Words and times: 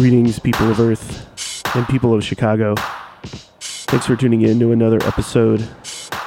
Greetings, 0.00 0.38
people 0.38 0.70
of 0.70 0.80
Earth 0.80 1.76
and 1.76 1.86
people 1.86 2.14
of 2.14 2.24
Chicago. 2.24 2.74
Thanks 3.60 4.06
for 4.06 4.16
tuning 4.16 4.40
in 4.40 4.58
to 4.58 4.72
another 4.72 4.96
episode 5.02 5.60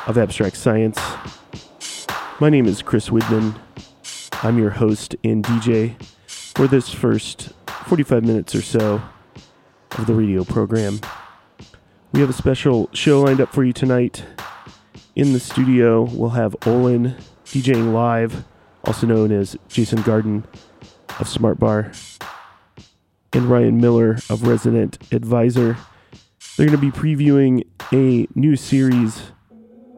of 0.05 0.15
Abstract 0.15 0.55
Science. 0.55 0.99
My 2.39 2.51
name 2.51 2.67
is 2.67 2.83
Chris 2.83 3.09
Widman. 3.09 3.55
I'm 4.43 4.59
your 4.59 4.69
host 4.69 5.15
and 5.23 5.43
DJ 5.43 5.99
for 6.27 6.67
this 6.67 6.89
first 6.89 7.53
45 7.87 8.23
minutes 8.23 8.53
or 8.53 8.61
so 8.61 9.01
of 9.97 10.05
the 10.05 10.13
radio 10.13 10.43
program. 10.43 10.99
We 12.11 12.19
have 12.19 12.29
a 12.29 12.33
special 12.33 12.91
show 12.93 13.21
lined 13.21 13.41
up 13.41 13.51
for 13.51 13.63
you 13.63 13.73
tonight. 13.73 14.23
In 15.15 15.33
the 15.33 15.39
studio, 15.39 16.03
we'll 16.03 16.29
have 16.29 16.55
Olin 16.67 17.15
DJing 17.45 17.91
live, 17.91 18.43
also 18.83 19.07
known 19.07 19.31
as 19.31 19.57
Jason 19.67 20.03
Garden 20.03 20.45
of 21.19 21.27
Smart 21.27 21.57
Bar 21.57 21.91
and 23.33 23.45
Ryan 23.45 23.81
Miller 23.81 24.17
of 24.29 24.47
Resident 24.47 24.97
Advisor. 25.11 25.77
They're 26.55 26.67
going 26.67 26.79
to 26.79 26.91
be 26.91 26.91
previewing 26.91 27.63
a 27.91 28.27
new 28.35 28.55
series. 28.55 29.31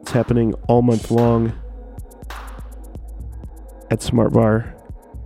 It's 0.00 0.12
happening 0.12 0.54
all 0.68 0.80
month 0.80 1.10
long 1.10 1.52
at 3.90 4.00
Smart 4.00 4.32
Bar. 4.32 4.74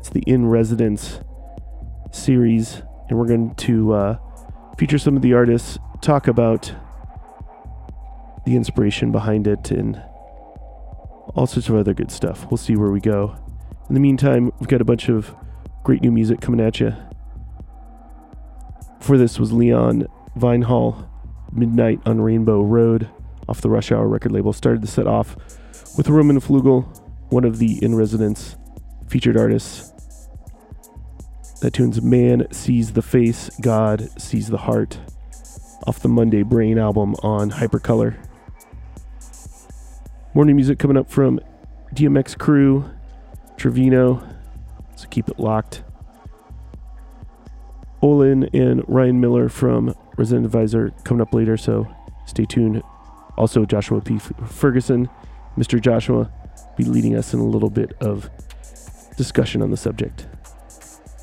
It's 0.00 0.08
the 0.08 0.22
In 0.26 0.46
Residence 0.46 1.20
series, 2.10 2.82
and 3.08 3.18
we're 3.18 3.28
going 3.28 3.54
to 3.54 3.92
uh, 3.92 4.18
feature 4.76 4.98
some 4.98 5.14
of 5.14 5.22
the 5.22 5.34
artists, 5.34 5.78
talk 6.00 6.26
about 6.26 6.72
the 8.44 8.56
inspiration 8.56 9.12
behind 9.12 9.46
it, 9.46 9.70
and 9.70 10.02
all 11.36 11.46
sorts 11.46 11.68
of 11.68 11.76
other 11.76 11.94
good 11.94 12.10
stuff. 12.10 12.50
We'll 12.50 12.58
see 12.58 12.74
where 12.74 12.90
we 12.90 13.00
go. 13.00 13.36
In 13.88 13.94
the 13.94 14.00
meantime, 14.00 14.52
we've 14.58 14.68
got 14.68 14.80
a 14.80 14.84
bunch 14.84 15.08
of 15.08 15.34
great 15.84 16.02
new 16.02 16.10
music 16.10 16.40
coming 16.40 16.60
at 16.60 16.80
you. 16.80 16.94
For 19.00 19.16
this 19.16 19.40
was 19.40 19.52
Leon 19.52 20.06
Vynehall, 20.36 21.08
Midnight 21.52 22.00
on 22.06 22.20
Rainbow 22.20 22.62
Road, 22.62 23.08
off 23.48 23.60
the 23.60 23.70
Rush 23.70 23.90
Hour 23.90 24.06
record 24.06 24.30
label. 24.30 24.52
Started 24.52 24.82
the 24.82 24.86
set 24.86 25.06
off 25.06 25.36
with 25.96 26.08
Roman 26.08 26.38
Flugel, 26.38 26.84
one 27.30 27.44
of 27.44 27.58
the 27.58 27.82
in 27.82 27.94
residence 27.94 28.56
featured 29.08 29.36
artists. 29.36 29.92
That 31.60 31.72
tune's 31.72 32.00
Man 32.00 32.46
Sees 32.52 32.92
the 32.92 33.02
Face, 33.02 33.50
God 33.60 34.08
Sees 34.20 34.48
the 34.48 34.58
Heart, 34.58 34.98
off 35.86 36.00
the 36.00 36.08
Monday 36.08 36.42
Brain 36.42 36.78
album 36.78 37.14
on 37.22 37.50
Hypercolor. 37.50 38.16
Morning 40.34 40.56
music 40.56 40.78
coming 40.78 40.96
up 40.96 41.10
from 41.10 41.40
DMX 41.94 42.36
Krew, 42.36 42.88
Trevino, 43.56 44.22
so 44.94 45.08
keep 45.08 45.28
it 45.28 45.40
locked. 45.40 45.82
Olin 48.02 48.44
and 48.54 48.82
Ryan 48.88 49.20
Miller 49.20 49.48
from 49.48 49.94
Resident 50.16 50.46
Advisor 50.46 50.90
coming 51.04 51.20
up 51.20 51.34
later, 51.34 51.56
so 51.56 51.86
stay 52.26 52.44
tuned. 52.44 52.82
Also, 53.36 53.64
Joshua 53.64 54.00
P. 54.00 54.18
Ferguson, 54.18 55.08
Mr. 55.56 55.80
Joshua, 55.80 56.30
be 56.76 56.84
leading 56.84 57.16
us 57.16 57.34
in 57.34 57.40
a 57.40 57.44
little 57.44 57.70
bit 57.70 57.92
of 58.00 58.30
discussion 59.16 59.62
on 59.62 59.70
the 59.70 59.76
subject. 59.76 60.26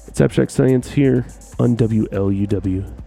It's 0.08 0.22
Abstract 0.22 0.52
Science 0.52 0.92
here 0.92 1.26
on 1.60 1.76
WLUW. 1.76 3.07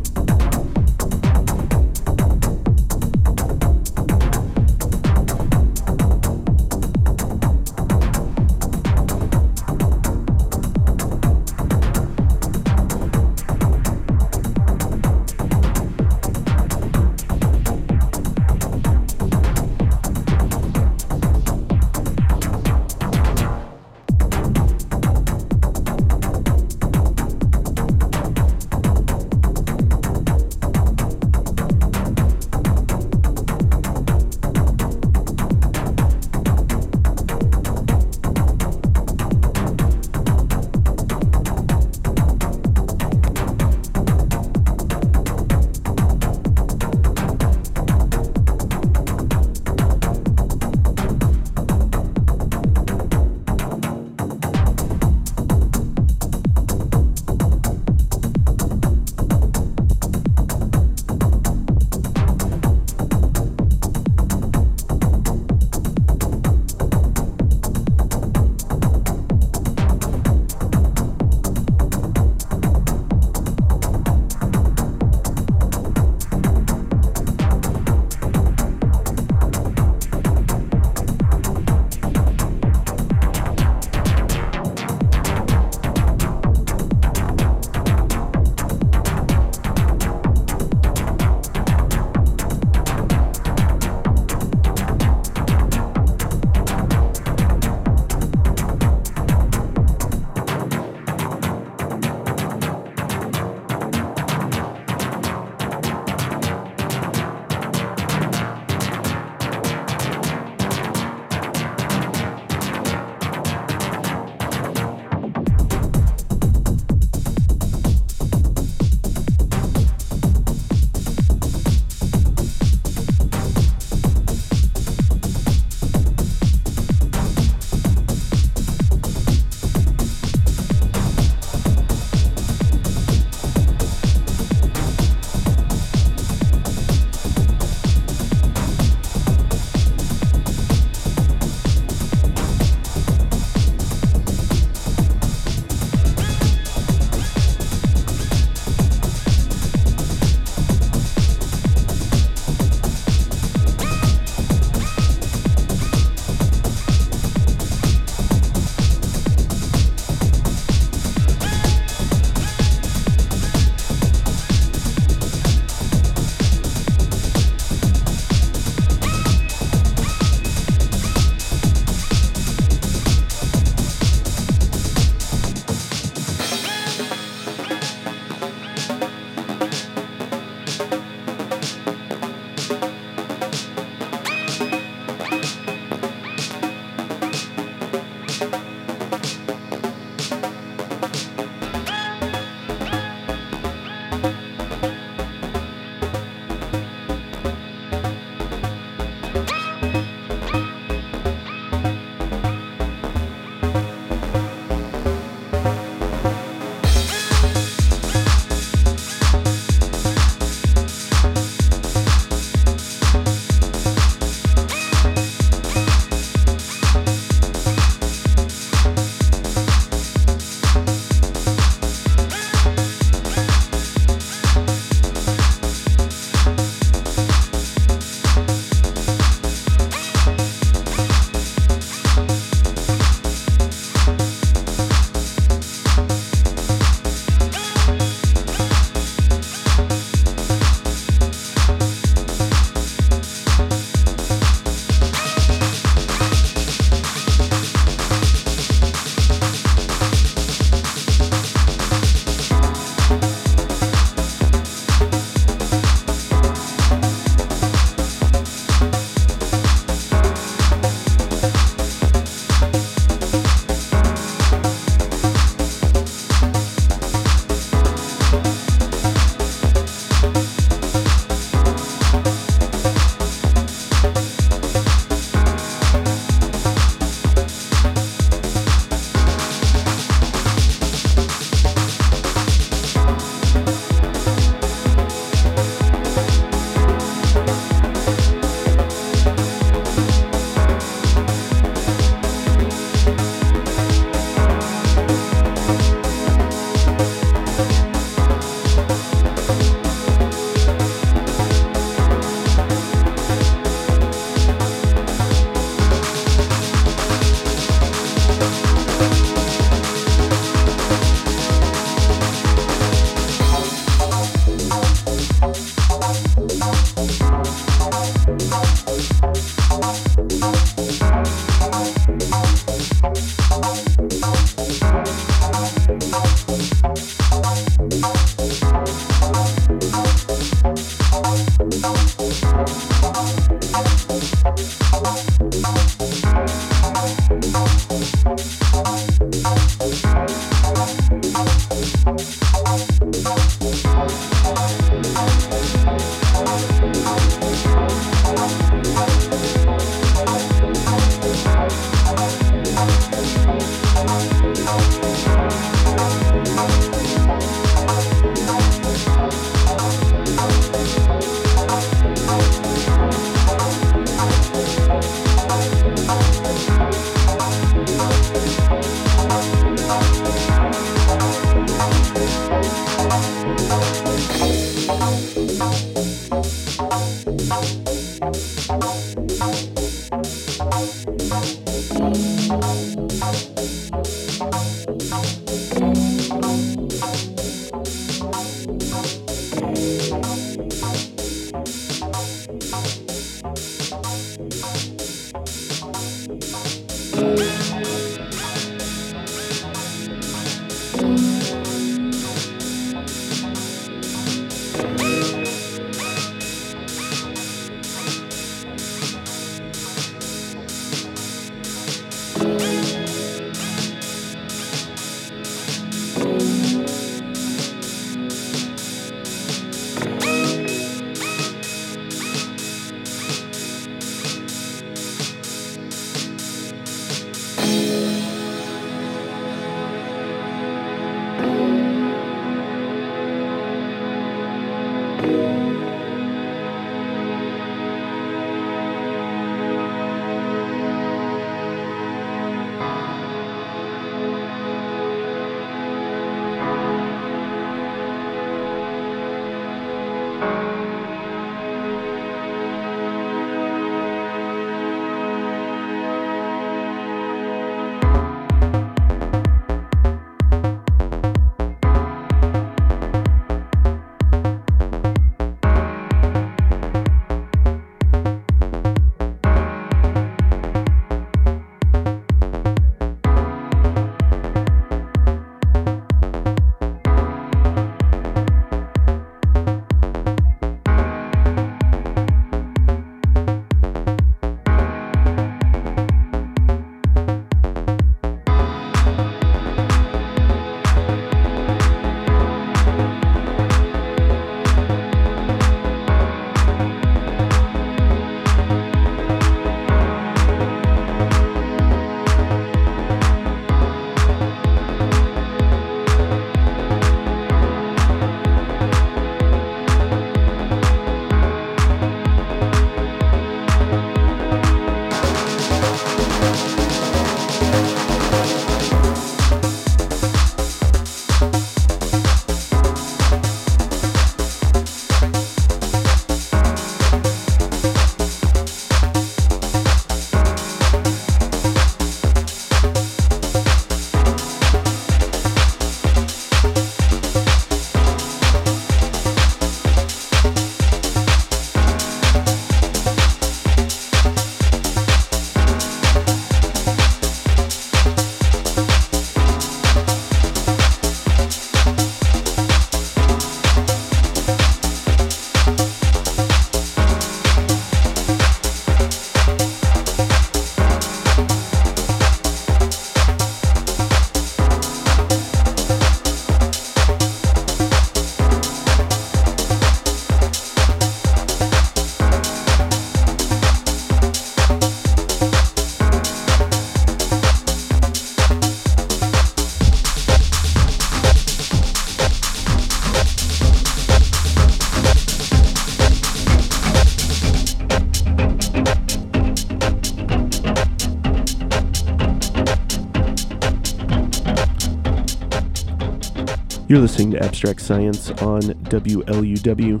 You're 596.94 597.02
listening 597.02 597.32
to 597.32 597.42
Abstract 597.42 597.80
Science 597.80 598.30
on 598.30 598.60
WLUW. 598.62 600.00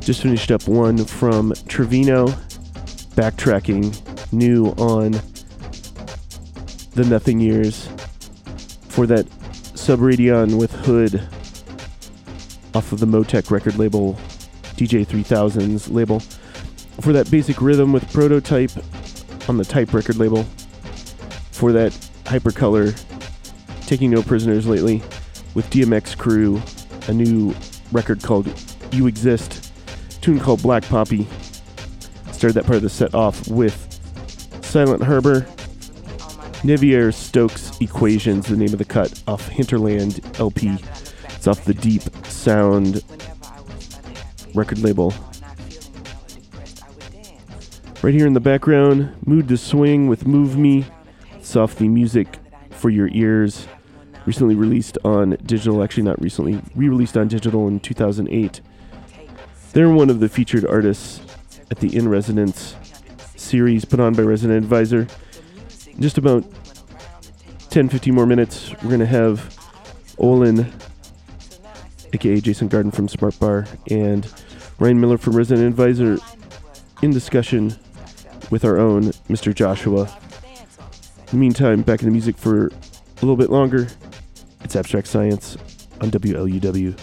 Just 0.00 0.22
finished 0.22 0.50
up 0.50 0.66
one 0.66 1.04
from 1.04 1.52
Trevino, 1.68 2.26
backtracking 3.14 4.32
new 4.32 4.70
on 4.70 5.12
the 6.96 7.04
Nothing 7.08 7.38
Years 7.38 7.86
for 8.88 9.06
that 9.06 9.26
Subradion 9.76 10.58
with 10.58 10.72
Hood 10.84 11.14
off 12.74 12.90
of 12.90 12.98
the 12.98 13.06
Motech 13.06 13.52
record 13.52 13.78
label, 13.78 14.14
DJ 14.74 15.06
3000's 15.06 15.88
label. 15.88 16.18
For 17.00 17.12
that 17.12 17.30
basic 17.30 17.62
rhythm 17.62 17.92
with 17.92 18.12
Prototype 18.12 18.72
on 19.48 19.58
the 19.58 19.64
Type 19.64 19.94
record 19.94 20.16
label. 20.16 20.42
For 21.52 21.70
that 21.70 21.92
Hypercolor 22.24 22.98
taking 23.86 24.10
no 24.10 24.22
prisoners 24.22 24.66
lately 24.66 25.02
with 25.54 25.68
DMX 25.70 26.16
Krew, 26.16 26.60
a 27.08 27.12
new 27.12 27.54
record 27.92 28.22
called 28.22 28.46
You 28.92 29.06
Exist 29.06 29.72
tune 30.22 30.38
called 30.38 30.62
Black 30.62 30.84
Poppy. 30.84 31.26
Started 32.30 32.54
that 32.54 32.64
part 32.64 32.76
of 32.76 32.82
the 32.82 32.88
set 32.88 33.14
off 33.14 33.46
with 33.48 33.88
Silent 34.62 35.02
Harbor, 35.02 35.40
Navier 36.62 37.12
Stokes 37.12 37.78
Equations, 37.80 38.46
the 38.46 38.56
name 38.56 38.72
of 38.72 38.78
the 38.78 38.84
cut 38.84 39.20
off 39.26 39.48
Hinterland 39.48 40.20
LP. 40.38 40.78
It's 41.24 41.46
off 41.46 41.64
the 41.64 41.74
Deep 41.74 42.02
Sound 42.24 43.02
record 44.54 44.78
label. 44.78 45.12
Right 48.00 48.14
here 48.14 48.26
in 48.26 48.32
the 48.32 48.40
background, 48.40 49.14
Mood 49.26 49.50
II 49.50 49.56
Swing 49.56 50.06
with 50.06 50.26
Move 50.26 50.56
Me. 50.56 50.86
It's 51.34 51.56
off 51.56 51.76
the 51.76 51.88
Music 51.88 52.38
for 52.82 52.90
Your 52.90 53.08
Ears. 53.12 53.68
Recently 54.26 54.56
released 54.56 54.98
on 55.04 55.36
digital, 55.46 55.84
actually, 55.84 56.02
not 56.02 56.20
recently, 56.20 56.60
re 56.74 56.88
released 56.88 57.16
on 57.16 57.28
digital 57.28 57.68
in 57.68 57.78
2008. 57.78 58.60
They're 59.72 59.88
one 59.88 60.10
of 60.10 60.18
the 60.18 60.28
featured 60.28 60.66
artists 60.66 61.20
at 61.70 61.78
the 61.78 61.96
In 61.96 62.08
Residence 62.08 62.74
series 63.36 63.84
put 63.84 64.00
on 64.00 64.14
by 64.14 64.22
Resident 64.24 64.58
Advisor. 64.62 65.06
In 65.86 66.02
just 66.02 66.18
about 66.18 66.44
10 67.70 67.88
15 67.88 68.12
more 68.12 68.26
minutes, 68.26 68.72
we're 68.82 68.88
going 68.88 68.98
to 68.98 69.06
have 69.06 69.56
Olin, 70.18 70.72
aka 72.12 72.40
Jason 72.40 72.66
Garden 72.66 72.90
from 72.90 73.06
Smart 73.06 73.38
Bar, 73.38 73.66
and 73.90 74.28
Ryan 74.80 75.00
Miller 75.00 75.18
from 75.18 75.36
Resident 75.36 75.68
Advisor 75.68 76.18
in 77.00 77.12
discussion 77.12 77.76
with 78.50 78.64
our 78.64 78.78
own 78.78 79.04
Mr. 79.30 79.54
Joshua. 79.54 80.21
In 81.32 81.38
the 81.38 81.40
meantime, 81.40 81.80
back 81.80 82.00
in 82.00 82.08
the 82.08 82.12
music 82.12 82.36
for 82.36 82.66
a 82.66 82.70
little 83.22 83.38
bit 83.38 83.48
longer. 83.48 83.88
It's 84.64 84.76
Abstract 84.76 85.06
Science 85.06 85.56
on 86.02 86.10
WLUW. 86.10 86.94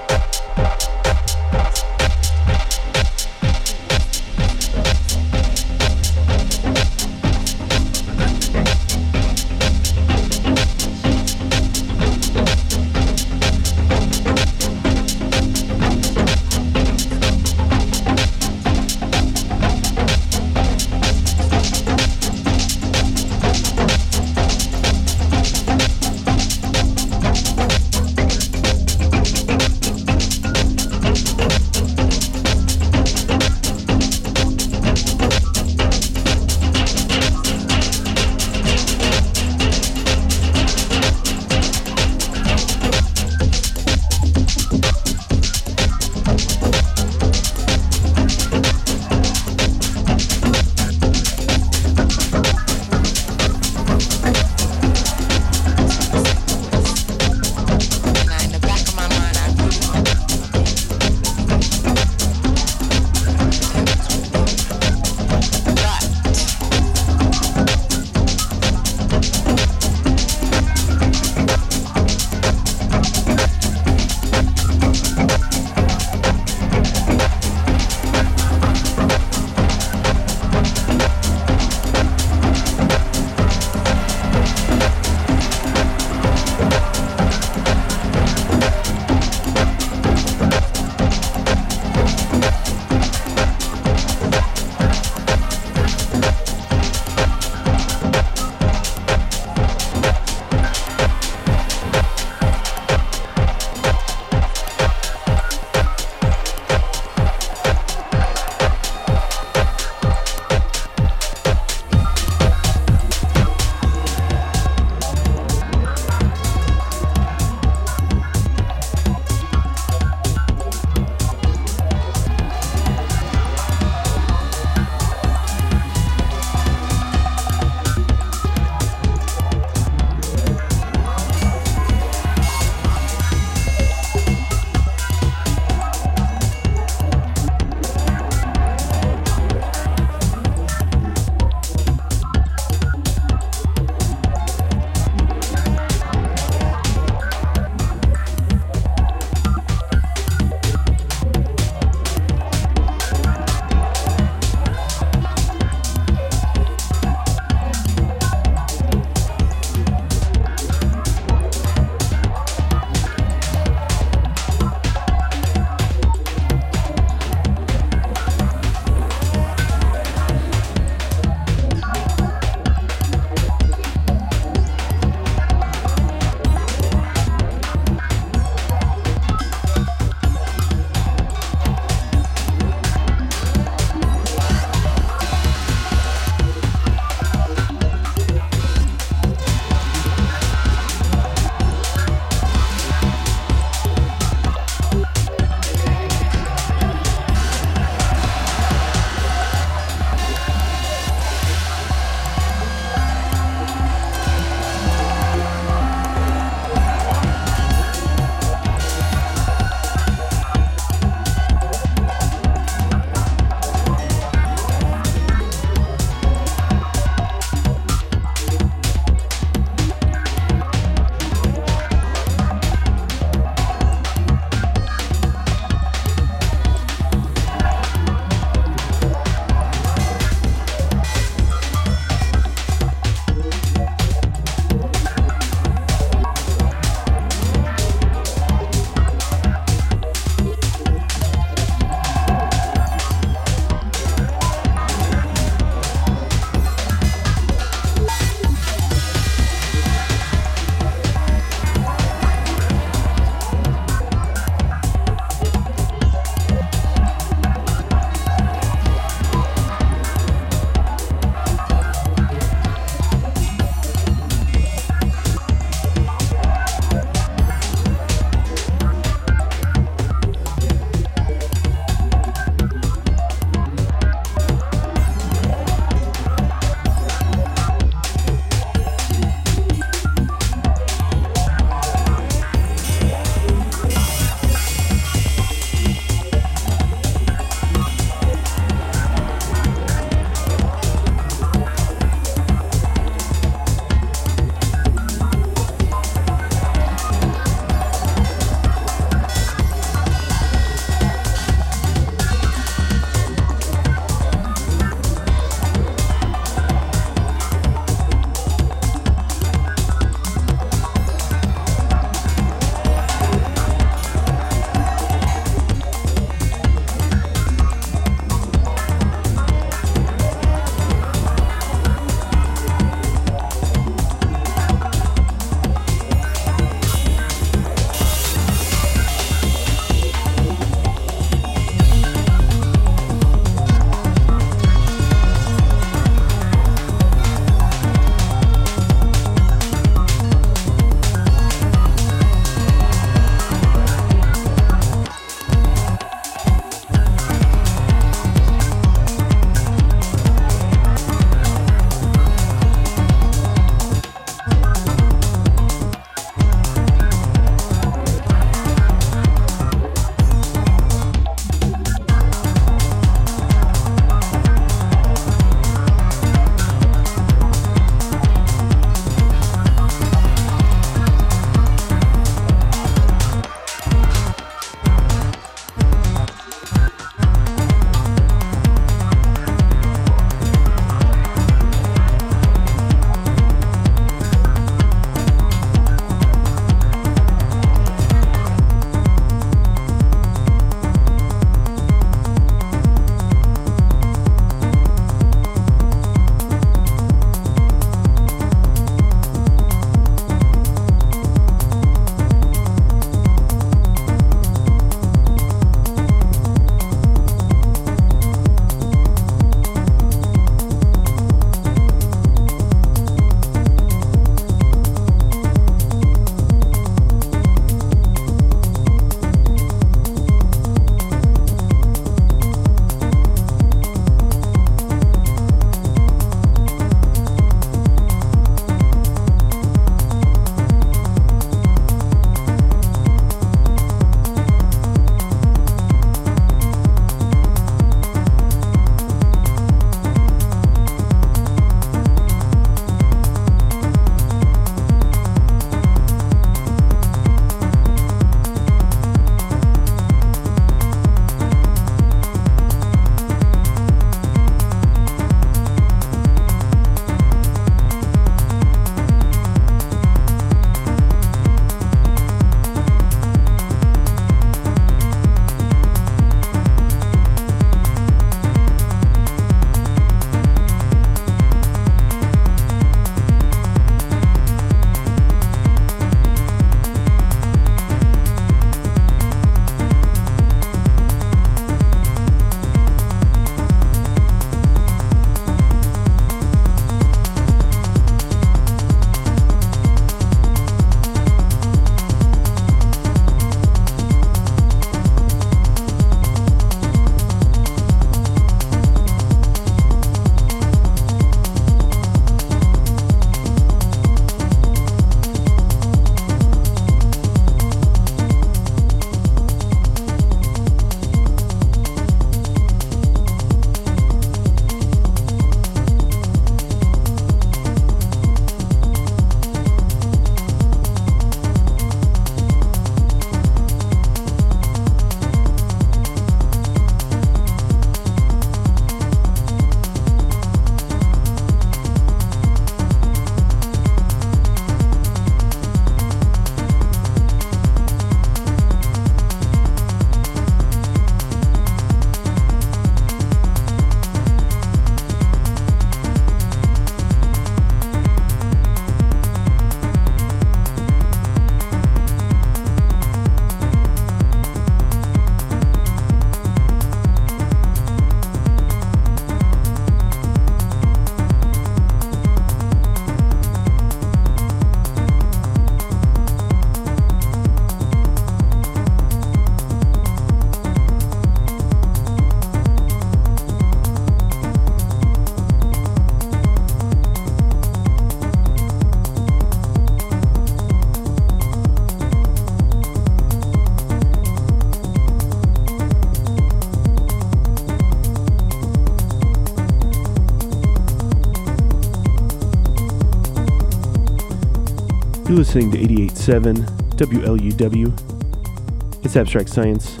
Listening 595.46 595.70
to 595.70 595.78
88.7 595.78 596.56
WLUW. 596.96 599.04
It's 599.04 599.14
Abstract 599.14 599.48
Science. 599.48 600.00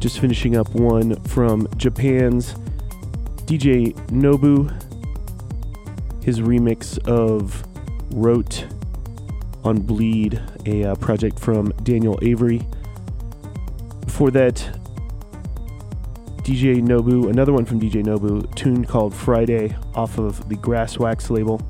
Just 0.00 0.18
finishing 0.18 0.56
up 0.56 0.68
one 0.74 1.14
from 1.22 1.68
Japan's 1.76 2.54
DJ 3.46 3.94
Nobu. 4.08 4.68
His 6.24 6.40
remix 6.40 6.98
of 7.06 7.64
Wrote 8.14 8.66
on 9.62 9.80
Bleed, 9.80 10.42
a 10.66 10.82
uh, 10.82 10.96
project 10.96 11.38
from 11.38 11.68
Daniel 11.84 12.18
Avery. 12.20 12.66
Before 14.04 14.32
that, 14.32 14.56
DJ 16.38 16.82
Nobu, 16.82 17.30
another 17.30 17.52
one 17.52 17.64
from 17.64 17.80
DJ 17.80 18.02
Nobu, 18.02 18.52
tune 18.56 18.84
called 18.84 19.14
Friday 19.14 19.76
off 19.94 20.18
of 20.18 20.48
the 20.48 20.56
Grasswax 20.56 21.30
label. 21.30 21.60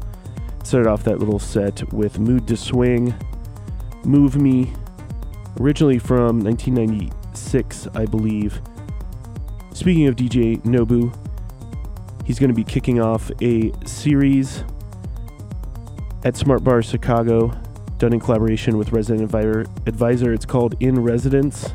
Started 0.72 0.88
off 0.88 1.04
that 1.04 1.18
little 1.18 1.38
set 1.38 1.92
with 1.92 2.18
Mood 2.18 2.50
II 2.50 2.56
Swing, 2.56 3.14
Move 4.04 4.36
Me, 4.36 4.72
originally 5.60 5.98
from 5.98 6.40
1996, 6.40 7.88
I 7.94 8.06
believe. 8.06 8.58
Speaking 9.74 10.06
of 10.06 10.16
DJ 10.16 10.62
Nobu, 10.62 11.14
he's 12.24 12.38
going 12.38 12.48
to 12.48 12.54
be 12.54 12.64
kicking 12.64 13.02
off 13.02 13.30
a 13.42 13.70
series 13.84 14.64
at 16.24 16.38
Smart 16.38 16.64
Bar 16.64 16.80
Chicago, 16.80 17.48
done 17.98 18.14
in 18.14 18.20
collaboration 18.20 18.78
with 18.78 18.92
Resident 18.92 19.30
Advisor. 19.86 20.32
It's 20.32 20.46
called 20.46 20.74
In 20.80 21.02
Residence, 21.02 21.74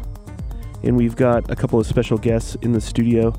and 0.81 0.97
we've 0.97 1.15
got 1.15 1.51
a 1.51 1.55
couple 1.55 1.79
of 1.79 1.85
special 1.85 2.17
guests 2.17 2.55
in 2.63 2.71
the 2.71 2.81
studio. 2.81 3.31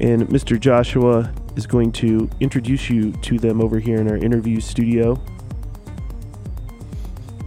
And 0.00 0.28
Mr. 0.28 0.58
Joshua 0.58 1.34
is 1.60 1.66
going 1.66 1.92
to 1.92 2.26
introduce 2.40 2.88
you 2.88 3.12
to 3.12 3.38
them 3.38 3.60
over 3.60 3.78
here 3.78 3.98
in 3.98 4.08
our 4.08 4.16
interview 4.16 4.60
studio. 4.60 5.20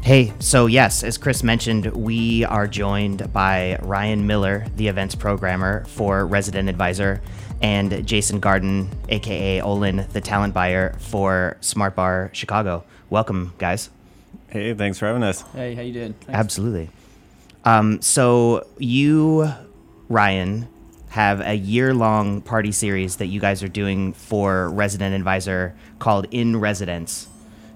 Hey, 0.03 0.33
so 0.37 0.67
yes, 0.67 1.01
as 1.03 1.17
Chris 1.17 1.41
mentioned, 1.41 1.87
we 1.87 2.45
are 2.45 2.67
joined 2.67 3.33
by 3.33 3.79
Ryan 3.81 4.27
Miller, 4.27 4.67
the 4.75 4.87
events 4.87 5.15
programmer 5.15 5.83
for 5.85 6.27
Resident 6.27 6.69
Advisor, 6.69 7.21
and 7.59 8.05
Jason 8.05 8.39
Garden, 8.39 8.89
aka 9.09 9.61
Olin, 9.61 10.05
the 10.13 10.21
talent 10.21 10.53
buyer 10.53 10.93
for 10.99 11.57
Smart 11.61 11.95
Bar 11.95 12.29
Chicago. 12.33 12.83
Welcome, 13.09 13.53
guys. 13.57 13.89
Hey, 14.49 14.75
thanks 14.75 14.99
for 14.99 15.07
having 15.07 15.23
us. 15.23 15.41
Hey, 15.53 15.73
how 15.73 15.81
you 15.81 15.93
doing? 15.93 16.13
Thanks. 16.13 16.37
Absolutely. 16.37 16.91
Um, 17.65 17.99
so 18.03 18.67
you, 18.77 19.51
Ryan, 20.07 20.67
have 21.13 21.41
a 21.41 21.53
year-long 21.53 22.41
party 22.41 22.71
series 22.71 23.17
that 23.17 23.27
you 23.27 23.39
guys 23.39 23.61
are 23.61 23.67
doing 23.67 24.13
for 24.13 24.69
Resident 24.69 25.13
Advisor 25.13 25.75
called 25.99 26.25
In 26.31 26.59
Residence. 26.59 27.27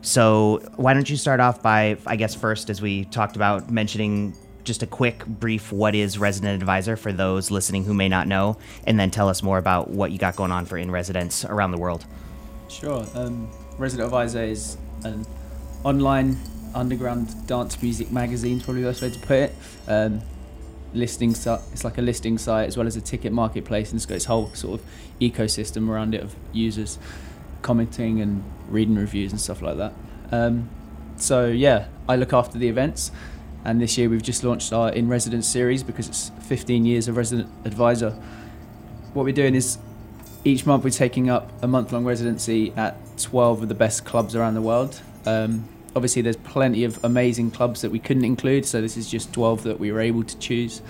So 0.01 0.59
why 0.75 0.95
don't 0.95 1.07
you 1.07 1.17
start 1.17 1.39
off 1.39 1.61
by, 1.61 1.99
I 2.07 2.15
guess, 2.15 2.33
first 2.33 2.71
as 2.71 2.81
we 2.81 3.05
talked 3.05 3.35
about 3.35 3.69
mentioning 3.69 4.33
just 4.63 4.81
a 4.81 4.87
quick 4.87 5.23
brief 5.27 5.71
what 5.71 5.93
is 5.93 6.17
Resident 6.17 6.59
Advisor 6.59 6.97
for 6.97 7.13
those 7.13 7.51
listening 7.51 7.83
who 7.83 7.93
may 7.93 8.09
not 8.09 8.27
know, 8.27 8.57
and 8.87 8.99
then 8.99 9.11
tell 9.11 9.29
us 9.29 9.43
more 9.43 9.59
about 9.59 9.91
what 9.91 10.11
you 10.11 10.17
got 10.17 10.35
going 10.35 10.51
on 10.51 10.65
for 10.65 10.79
In 10.79 10.89
Residence 10.89 11.45
around 11.45 11.69
the 11.69 11.77
world. 11.77 12.07
Sure. 12.69 13.05
Um, 13.13 13.51
Resident 13.77 14.07
Advisor 14.07 14.45
is 14.45 14.77
an 15.03 15.27
online 15.83 16.37
underground 16.73 17.45
dance 17.45 17.79
music 17.83 18.11
magazine, 18.11 18.59
probably 18.59 18.81
the 18.81 18.89
best 18.89 19.03
way 19.03 19.11
to 19.11 19.19
put 19.19 19.37
it. 19.37 19.55
Um, 19.87 20.23
listing 20.93 21.33
site. 21.33 21.61
It's 21.71 21.83
like 21.83 21.97
a 21.97 22.01
listing 22.01 22.37
site 22.37 22.67
as 22.67 22.77
well 22.77 22.87
as 22.87 22.95
a 22.95 23.01
ticket 23.01 23.31
marketplace, 23.31 23.91
and 23.91 23.97
it's 23.97 24.05
got 24.05 24.15
its 24.15 24.25
whole 24.25 24.53
sort 24.53 24.79
of 24.79 24.85
ecosystem 25.19 25.89
around 25.89 26.15
it 26.15 26.21
of 26.21 26.35
users 26.53 26.99
commenting 27.61 28.21
and 28.21 28.43
reading 28.69 28.95
reviews 28.95 29.31
and 29.31 29.41
stuff 29.41 29.61
like 29.61 29.77
that. 29.77 29.93
Um, 30.31 30.69
so 31.17 31.47
yeah, 31.47 31.87
I 32.07 32.15
look 32.15 32.33
after 32.33 32.57
the 32.57 32.67
events, 32.67 33.11
and 33.65 33.81
this 33.81 33.97
year 33.97 34.09
we've 34.09 34.23
just 34.23 34.43
launched 34.43 34.71
our 34.71 34.89
in 34.91 35.07
residence 35.07 35.47
series 35.47 35.83
because 35.83 36.07
it's 36.07 36.31
15 36.47 36.85
years 36.85 37.07
of 37.07 37.17
resident 37.17 37.49
advisor. 37.65 38.11
What 39.13 39.23
we're 39.23 39.33
doing 39.33 39.55
is 39.55 39.77
each 40.43 40.65
month 40.65 40.83
we're 40.83 40.89
taking 40.91 41.29
up 41.29 41.51
a 41.61 41.67
month 41.67 41.91
long 41.91 42.05
residency 42.05 42.71
at 42.77 42.95
12 43.17 43.63
of 43.63 43.69
the 43.69 43.75
best 43.75 44.05
clubs 44.05 44.35
around 44.35 44.53
the 44.53 44.61
world. 44.61 45.01
Um, 45.25 45.67
obviously 45.97 46.21
there's 46.21 46.37
plenty 46.37 46.83
of 46.83 47.03
amazing 47.03 47.51
clubs 47.51 47.81
that 47.81 47.91
we 47.91 47.99
couldn't 47.99 48.23
include, 48.23 48.65
so 48.65 48.79
this 48.79 48.95
is 48.95 49.09
just 49.09 49.33
12 49.33 49.63
that 49.63 49.79
we 49.79 49.91
were 49.91 49.99
able 49.99 50.23
to 50.23 50.37
choose. 50.37 50.81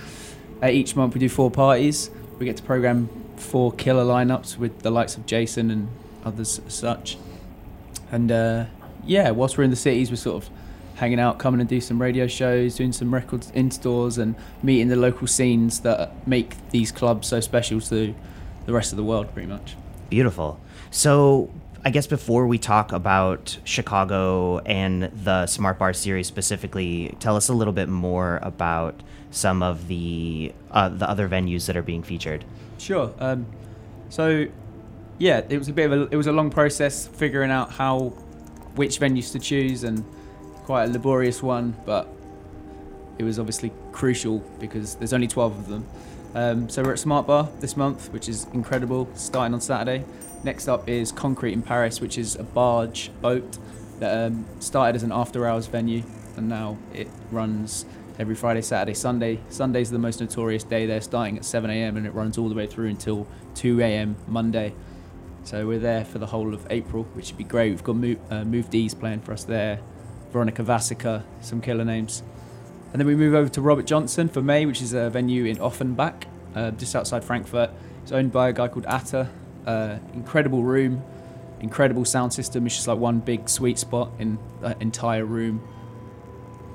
Uh, 0.62 0.68
each 0.68 0.96
month 0.96 1.14
we 1.14 1.20
do 1.20 1.30
four 1.30 1.50
parties. 1.50 2.12
We 2.38 2.46
get 2.46 2.58
to 2.58 2.64
program 2.64 3.10
four 3.38 3.72
killer 3.72 4.04
lineups 4.04 4.58
with 4.58 4.82
the 4.82 4.92
likes 4.92 5.16
of 5.16 5.26
Jason 5.26 5.72
and 5.72 5.88
others 6.26 6.62
such. 6.68 7.18
And 8.12 8.32
uh, 8.32 8.66
yeah, 9.06 9.32
whilst 9.32 9.58
we're 9.58 9.64
in 9.64 9.70
the 9.70 9.76
cities, 9.76 10.10
we're 10.10 10.18
sort 10.18 10.44
of 10.44 10.50
hanging 10.96 11.20
out, 11.20 11.40
coming 11.40 11.60
and 11.60 11.70
do 11.70 11.80
some 11.80 12.02
radio 12.02 12.28
shows, 12.28 12.76
doing 12.76 12.92
some 12.92 13.14
records 13.14 13.50
in 13.52 13.72
stores, 13.72 14.18
and 14.18 14.36
meeting 14.62 14.90
the 14.90 14.96
local 14.96 15.28
scenes 15.28 15.82
that 15.82 16.28
make 16.28 16.56
these 16.72 16.92
clubs 16.92 17.28
so 17.28 17.40
special 17.40 17.80
to 17.80 18.14
the 18.66 18.74
rest 18.74 18.92
of 18.92 18.98
the 18.98 19.04
world, 19.04 19.32
pretty 19.34 19.48
much. 19.48 19.76
Beautiful. 20.10 20.60
So 20.92 21.50
I 21.86 21.90
guess 21.90 22.08
before 22.08 22.48
we 22.48 22.58
talk 22.58 22.92
about 22.92 23.58
Chicago 23.64 24.60
and 24.60 25.04
the 25.04 25.46
Smart 25.46 25.78
Bar 25.78 25.94
series 25.94 26.28
specifically, 26.28 27.16
tell 27.20 27.36
us 27.36 27.50
a 27.50 27.54
little 27.54 27.74
bit 27.74 27.88
more 27.88 28.40
about 28.42 29.02
some 29.32 29.62
of 29.62 29.88
the 29.88 30.54
uh, 30.72 30.90
the 30.90 31.10
other 31.10 31.30
venues 31.30 31.68
that 31.68 31.78
are 31.78 31.84
being 31.84 32.04
featured. 32.04 32.46
Sure. 32.78 33.14
Um, 33.20 33.46
so, 34.10 34.48
yeah, 35.18 35.42
it 35.50 35.58
was 35.58 35.68
a 35.68 35.74
bit 35.74 35.92
of 35.92 36.02
a 36.02 36.14
it 36.14 36.16
was 36.16 36.28
a 36.28 36.32
long 36.32 36.50
process 36.50 37.08
figuring 37.08 37.52
out 37.52 37.72
how 37.72 38.14
which 38.76 39.00
venues 39.00 39.32
to 39.34 39.40
choose 39.40 39.84
and 39.84 40.04
quite 40.64 40.86
a 40.86 40.92
laborious 40.92 41.42
one, 41.44 41.76
but 41.86 42.08
it 43.18 43.24
was 43.24 43.40
obviously 43.40 43.72
crucial 43.92 44.40
because 44.60 44.96
there's 44.96 45.14
only 45.14 45.28
12 45.28 45.58
of 45.58 45.68
them. 45.68 45.88
Um, 46.36 46.70
so 46.70 46.84
we're 46.84 46.94
at 46.94 47.00
Smart 47.00 47.26
Bar 47.26 47.50
this 47.60 47.76
month, 47.76 48.12
which 48.12 48.30
is 48.30 48.46
incredible, 48.54 49.10
starting 49.16 49.54
on 49.54 49.62
Saturday. 49.62 50.06
Next 50.44 50.68
up 50.68 50.88
is 50.88 51.12
Concrete 51.12 51.54
in 51.54 51.62
Paris, 51.62 52.00
which 52.00 52.18
is 52.18 52.36
a 52.36 52.44
barge 52.44 53.12
boat 53.22 53.58
that 54.00 54.28
um, 54.28 54.46
started 54.60 54.96
as 54.96 55.04
an 55.04 55.12
after-hours 55.12 55.68
venue, 55.68 56.04
and 56.36 56.48
now 56.48 56.78
it 56.94 57.08
runs 57.32 57.86
every 58.20 58.36
Friday, 58.36 58.62
Saturday, 58.62 58.94
Sunday. 58.94 59.40
Sunday's 59.50 59.92
the 59.92 60.00
most 60.00 60.22
notorious 60.22 60.64
day. 60.64 60.86
They're 60.86 61.02
starting 61.02 61.38
at 61.38 61.46
7 61.46 61.70
a.m. 61.70 61.98
and 61.98 62.06
it 62.06 62.14
runs 62.14 62.38
all 62.38 62.50
the 62.50 62.56
way 62.56 62.68
through 62.68 62.88
until 62.88 63.28
2 63.56 63.82
a.m. 63.82 64.16
Monday. 64.28 64.74
So 65.44 65.66
we're 65.66 65.80
there 65.80 66.04
for 66.04 66.20
the 66.20 66.26
whole 66.26 66.54
of 66.54 66.66
April, 66.70 67.04
which 67.14 67.30
would 67.30 67.38
be 67.38 67.44
great. 67.44 67.70
We've 67.72 67.84
got 67.84 67.96
Move, 67.96 68.20
uh, 68.30 68.44
Move 68.44 68.70
D's 68.70 68.94
playing 68.94 69.22
for 69.22 69.34
us 69.34 69.44
there, 69.44 69.80
Veronica 70.32 70.64
Vasicka, 70.64 71.24
some 71.42 71.62
killer 71.62 71.86
names. 71.86 72.24
And 72.92 73.00
then 73.00 73.08
we 73.08 73.16
move 73.16 73.34
over 73.34 73.50
to 73.50 73.62
Robert 73.62 73.86
Johnson 73.86 74.30
for 74.30 74.42
May, 74.42 74.66
which 74.66 74.82
is 74.82 74.94
a 74.94 75.10
venue 75.10 75.46
in 75.46 75.58
Offenbach, 75.58 76.26
uh, 76.56 76.72
just 76.72 76.96
outside 76.96 77.24
Frankfurt. 77.24 77.70
It's 78.04 78.12
owned 78.12 78.32
by 78.32 78.50
a 78.50 78.54
guy 78.54 78.68
called 78.68 78.86
Ata. 78.88 79.30
Uh, 79.68 80.00
incredible 80.14 80.64
room, 80.64 81.04
incredible 81.60 82.06
sound 82.06 82.32
system. 82.34 82.66
It's 82.66 82.76
just 82.76 82.88
like 82.88 82.98
one 82.98 83.20
big 83.20 83.50
sweet 83.50 83.78
spot 83.78 84.10
in 84.18 84.40
that 84.62 84.82
entire 84.82 85.26
room. 85.26 85.62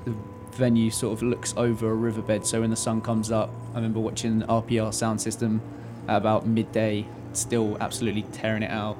The 0.05 0.13
venue 0.51 0.91
sort 0.91 1.13
of 1.13 1.23
looks 1.23 1.55
over 1.57 1.89
a 1.89 1.95
riverbed, 1.95 2.45
so 2.45 2.61
when 2.61 2.69
the 2.69 2.75
sun 2.75 3.01
comes 3.01 3.31
up, 3.31 3.49
I 3.73 3.77
remember 3.77 3.99
watching 3.99 4.39
the 4.39 4.45
RPR 4.45 4.93
sound 4.93 5.19
system 5.19 5.59
at 6.07 6.17
about 6.17 6.45
midday, 6.45 7.07
still 7.33 7.77
absolutely 7.81 8.21
tearing 8.31 8.61
it 8.61 8.69
out. 8.69 8.97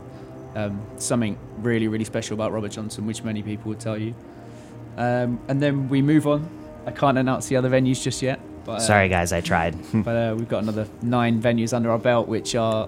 Um, 0.56 0.82
something 0.98 1.38
really, 1.60 1.88
really 1.88 2.06
special 2.06 2.34
about 2.34 2.52
Robert 2.52 2.72
Johnson, 2.72 3.06
which 3.06 3.24
many 3.24 3.44
people 3.44 3.70
would 3.70 3.80
tell 3.80 3.98
you. 3.98 4.16
Um, 4.98 5.40
and 5.48 5.62
then 5.62 5.88
we 5.90 6.02
move 6.02 6.26
on. 6.28 6.50
I 6.88 6.92
can't 6.92 7.18
announce 7.20 7.48
the 7.48 7.58
other 7.58 7.70
venues 7.70 8.02
just 8.02 8.22
yet. 8.24 8.40
But, 8.66 8.72
uh, 8.74 8.80
Sorry, 8.80 9.10
guys, 9.10 9.32
I 9.34 9.42
tried. 9.42 9.76
but 10.04 10.16
uh, 10.16 10.36
we've 10.36 10.50
got 10.50 10.64
another 10.64 10.88
nine 11.04 11.40
venues 11.42 11.74
under 11.76 11.92
our 11.92 12.00
belt, 12.00 12.28
which 12.28 12.56
are 12.56 12.88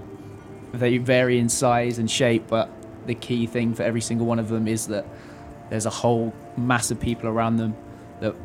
they 0.80 0.98
vary 0.98 1.40
in 1.40 1.50
size 1.50 2.00
and 2.00 2.10
shape, 2.10 2.48
but 2.48 2.70
the 3.06 3.16
key 3.16 3.48
thing 3.48 3.74
for 3.74 3.84
every 3.84 4.02
single 4.02 4.26
one 4.26 4.40
of 4.40 4.50
them 4.50 4.68
is 4.68 4.88
that 4.88 5.06
there's 5.70 5.86
a 5.86 5.92
whole 5.92 6.34
mass 6.58 6.92
of 6.92 7.00
people 7.00 7.30
around 7.30 7.58
them 7.58 7.76
that 8.20 8.36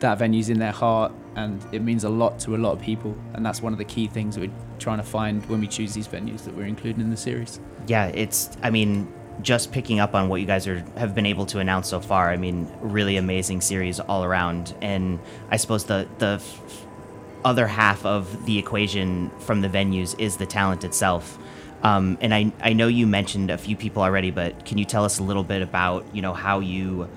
that 0.00 0.18
venue's 0.18 0.48
in 0.48 0.58
their 0.58 0.72
heart 0.72 1.12
and 1.36 1.62
it 1.72 1.82
means 1.82 2.04
a 2.04 2.08
lot 2.08 2.38
to 2.40 2.54
a 2.54 2.58
lot 2.58 2.72
of 2.72 2.80
people 2.80 3.14
and 3.34 3.44
that's 3.44 3.60
one 3.60 3.72
of 3.72 3.78
the 3.78 3.84
key 3.84 4.06
things 4.06 4.34
that 4.34 4.40
we're 4.40 4.54
trying 4.78 4.96
to 4.96 5.04
find 5.04 5.44
when 5.46 5.60
we 5.60 5.66
choose 5.66 5.92
these 5.92 6.08
venues 6.08 6.44
that 6.44 6.56
we're 6.56 6.64
including 6.64 7.02
in 7.02 7.10
the 7.10 7.16
series 7.16 7.60
Yeah, 7.86 8.06
it's. 8.06 8.56
I 8.62 8.70
mean, 8.70 9.12
just 9.42 9.72
picking 9.72 10.00
up 10.00 10.14
on 10.14 10.28
what 10.28 10.40
you 10.40 10.46
guys 10.46 10.66
are 10.66 10.78
have 10.96 11.14
been 11.14 11.26
able 11.26 11.46
to 11.46 11.58
announce 11.58 11.88
so 11.88 12.00
far. 12.00 12.30
I 12.30 12.36
mean, 12.36 12.70
really 12.80 13.16
amazing 13.16 13.62
series 13.62 14.00
all 14.00 14.24
around, 14.24 14.74
and 14.80 15.18
I 15.50 15.56
suppose 15.56 15.84
the 15.84 16.06
the 16.18 16.42
other 17.44 17.66
half 17.66 18.04
of 18.04 18.46
the 18.46 18.58
equation 18.58 19.30
from 19.40 19.60
the 19.60 19.68
venues 19.68 20.18
is 20.18 20.36
the 20.36 20.46
talent 20.46 20.84
itself. 20.84 21.38
Um, 21.82 22.18
and 22.20 22.34
I 22.34 22.52
I 22.60 22.72
know 22.72 22.88
you 22.88 23.06
mentioned 23.06 23.50
a 23.50 23.58
few 23.58 23.76
people 23.76 24.02
already, 24.02 24.30
but 24.30 24.64
can 24.66 24.78
you 24.78 24.84
tell 24.84 25.04
us 25.04 25.18
a 25.18 25.22
little 25.22 25.44
bit 25.44 25.62
about 25.62 26.04
you 26.14 26.22
know 26.22 26.34
how 26.34 26.60
you, 26.60 27.08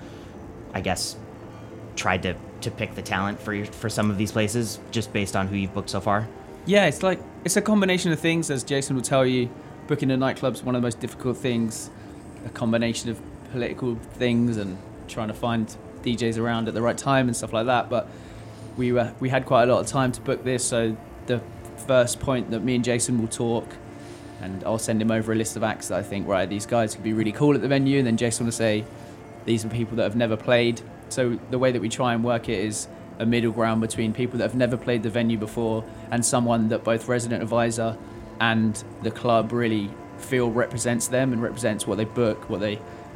I 0.74 0.82
guess, 0.82 1.18
tried 1.96 2.24
to 2.24 2.36
to 2.62 2.72
pick 2.72 2.96
the 2.96 3.02
talent 3.02 3.40
for 3.42 3.54
your, 3.54 3.66
for 3.66 3.90
some 3.90 4.10
of 4.10 4.18
these 4.18 4.32
places 4.32 4.80
just 4.92 5.12
based 5.12 5.36
on 5.36 5.48
who 5.48 5.56
you've 5.56 5.74
booked 5.74 5.90
so 5.90 6.00
far? 6.00 6.28
Yeah, 6.66 6.86
it's 6.86 7.04
like 7.04 7.20
it's 7.44 7.58
a 7.58 7.62
combination 7.62 8.12
of 8.12 8.20
things, 8.20 8.50
as 8.50 8.64
Jason 8.64 8.96
will 8.96 9.04
tell 9.04 9.26
you. 9.26 9.50
Booking 9.86 10.12
a 10.12 10.18
nightclub's 10.18 10.64
one 10.64 10.76
of 10.76 10.82
the 10.82 10.86
most 10.86 11.02
difficult 11.02 11.36
things. 11.36 11.90
A 12.46 12.50
combination 12.50 13.10
of 13.10 13.20
political 13.52 13.96
things 14.14 14.56
and 14.56 14.78
trying 15.10 15.28
to 15.28 15.34
find 15.34 15.76
DJs 16.04 16.38
around 16.38 16.70
at 16.70 16.74
the 16.74 16.82
right 16.82 16.98
time 16.98 17.28
and 17.28 17.36
stuff 17.36 17.52
like 17.52 17.66
that. 17.66 17.90
But 17.90 18.08
we 18.78 18.94
were 18.94 19.14
we 19.20 19.30
had 19.30 19.46
quite 19.46 19.68
a 19.68 19.74
lot 19.74 19.82
of 19.82 19.88
time 19.88 20.14
to 20.14 20.22
book 20.22 20.44
this, 20.44 20.64
so 20.64 20.96
the 21.26 21.42
first 21.86 22.20
point 22.20 22.52
that 22.52 22.62
me 22.62 22.76
and 22.76 22.84
Jason 22.84 23.20
will 23.20 23.28
talk, 23.28 23.68
and 24.44 24.64
I'll 24.64 24.78
send 24.78 25.02
him 25.02 25.12
over 25.12 25.32
a 25.32 25.36
list 25.36 25.56
of 25.56 25.64
acts 25.64 25.88
that 25.88 26.00
I 26.00 26.04
think 26.04 26.28
right 26.28 26.48
these 26.50 26.66
guys 26.66 26.94
could 26.96 27.04
be 27.04 27.14
really 27.14 27.32
cool 27.32 27.56
at 27.56 27.62
the 27.62 27.68
venue, 27.68 27.98
and 27.98 28.06
then 28.08 28.18
Jason 28.18 28.46
will 28.46 28.52
say 28.52 28.84
these 29.46 29.64
are 29.66 29.70
people 29.70 29.96
that 29.98 30.04
have 30.04 30.16
never 30.16 30.36
played. 30.38 30.82
So 31.10 31.40
the 31.52 31.60
way 31.60 31.72
that 31.72 31.82
we 31.82 31.90
try 31.90 32.14
and 32.14 32.24
work 32.24 32.50
it 32.50 32.60
is 32.60 32.88
a 33.20 33.26
middle 33.26 33.52
ground 33.52 33.82
between 33.82 34.14
people 34.14 34.38
that 34.40 34.44
have 34.46 34.56
never 34.56 34.76
played 34.78 35.04
the 35.04 35.10
venue 35.10 35.38
before 35.38 35.84
and 36.12 36.26
someone 36.26 36.70
that 36.70 36.84
both 36.84 37.08
resident 37.08 37.44
advisor 37.44 37.96
and 38.40 38.84
the 39.04 39.12
club 39.12 39.52
really 39.52 39.90
feel 40.18 40.50
represents 40.50 41.08
them 41.08 41.32
and 41.34 41.42
represents 41.42 41.86
what 41.86 41.98
they 41.98 42.06
book, 42.06 42.50
what 42.50 42.60
they 42.60 42.76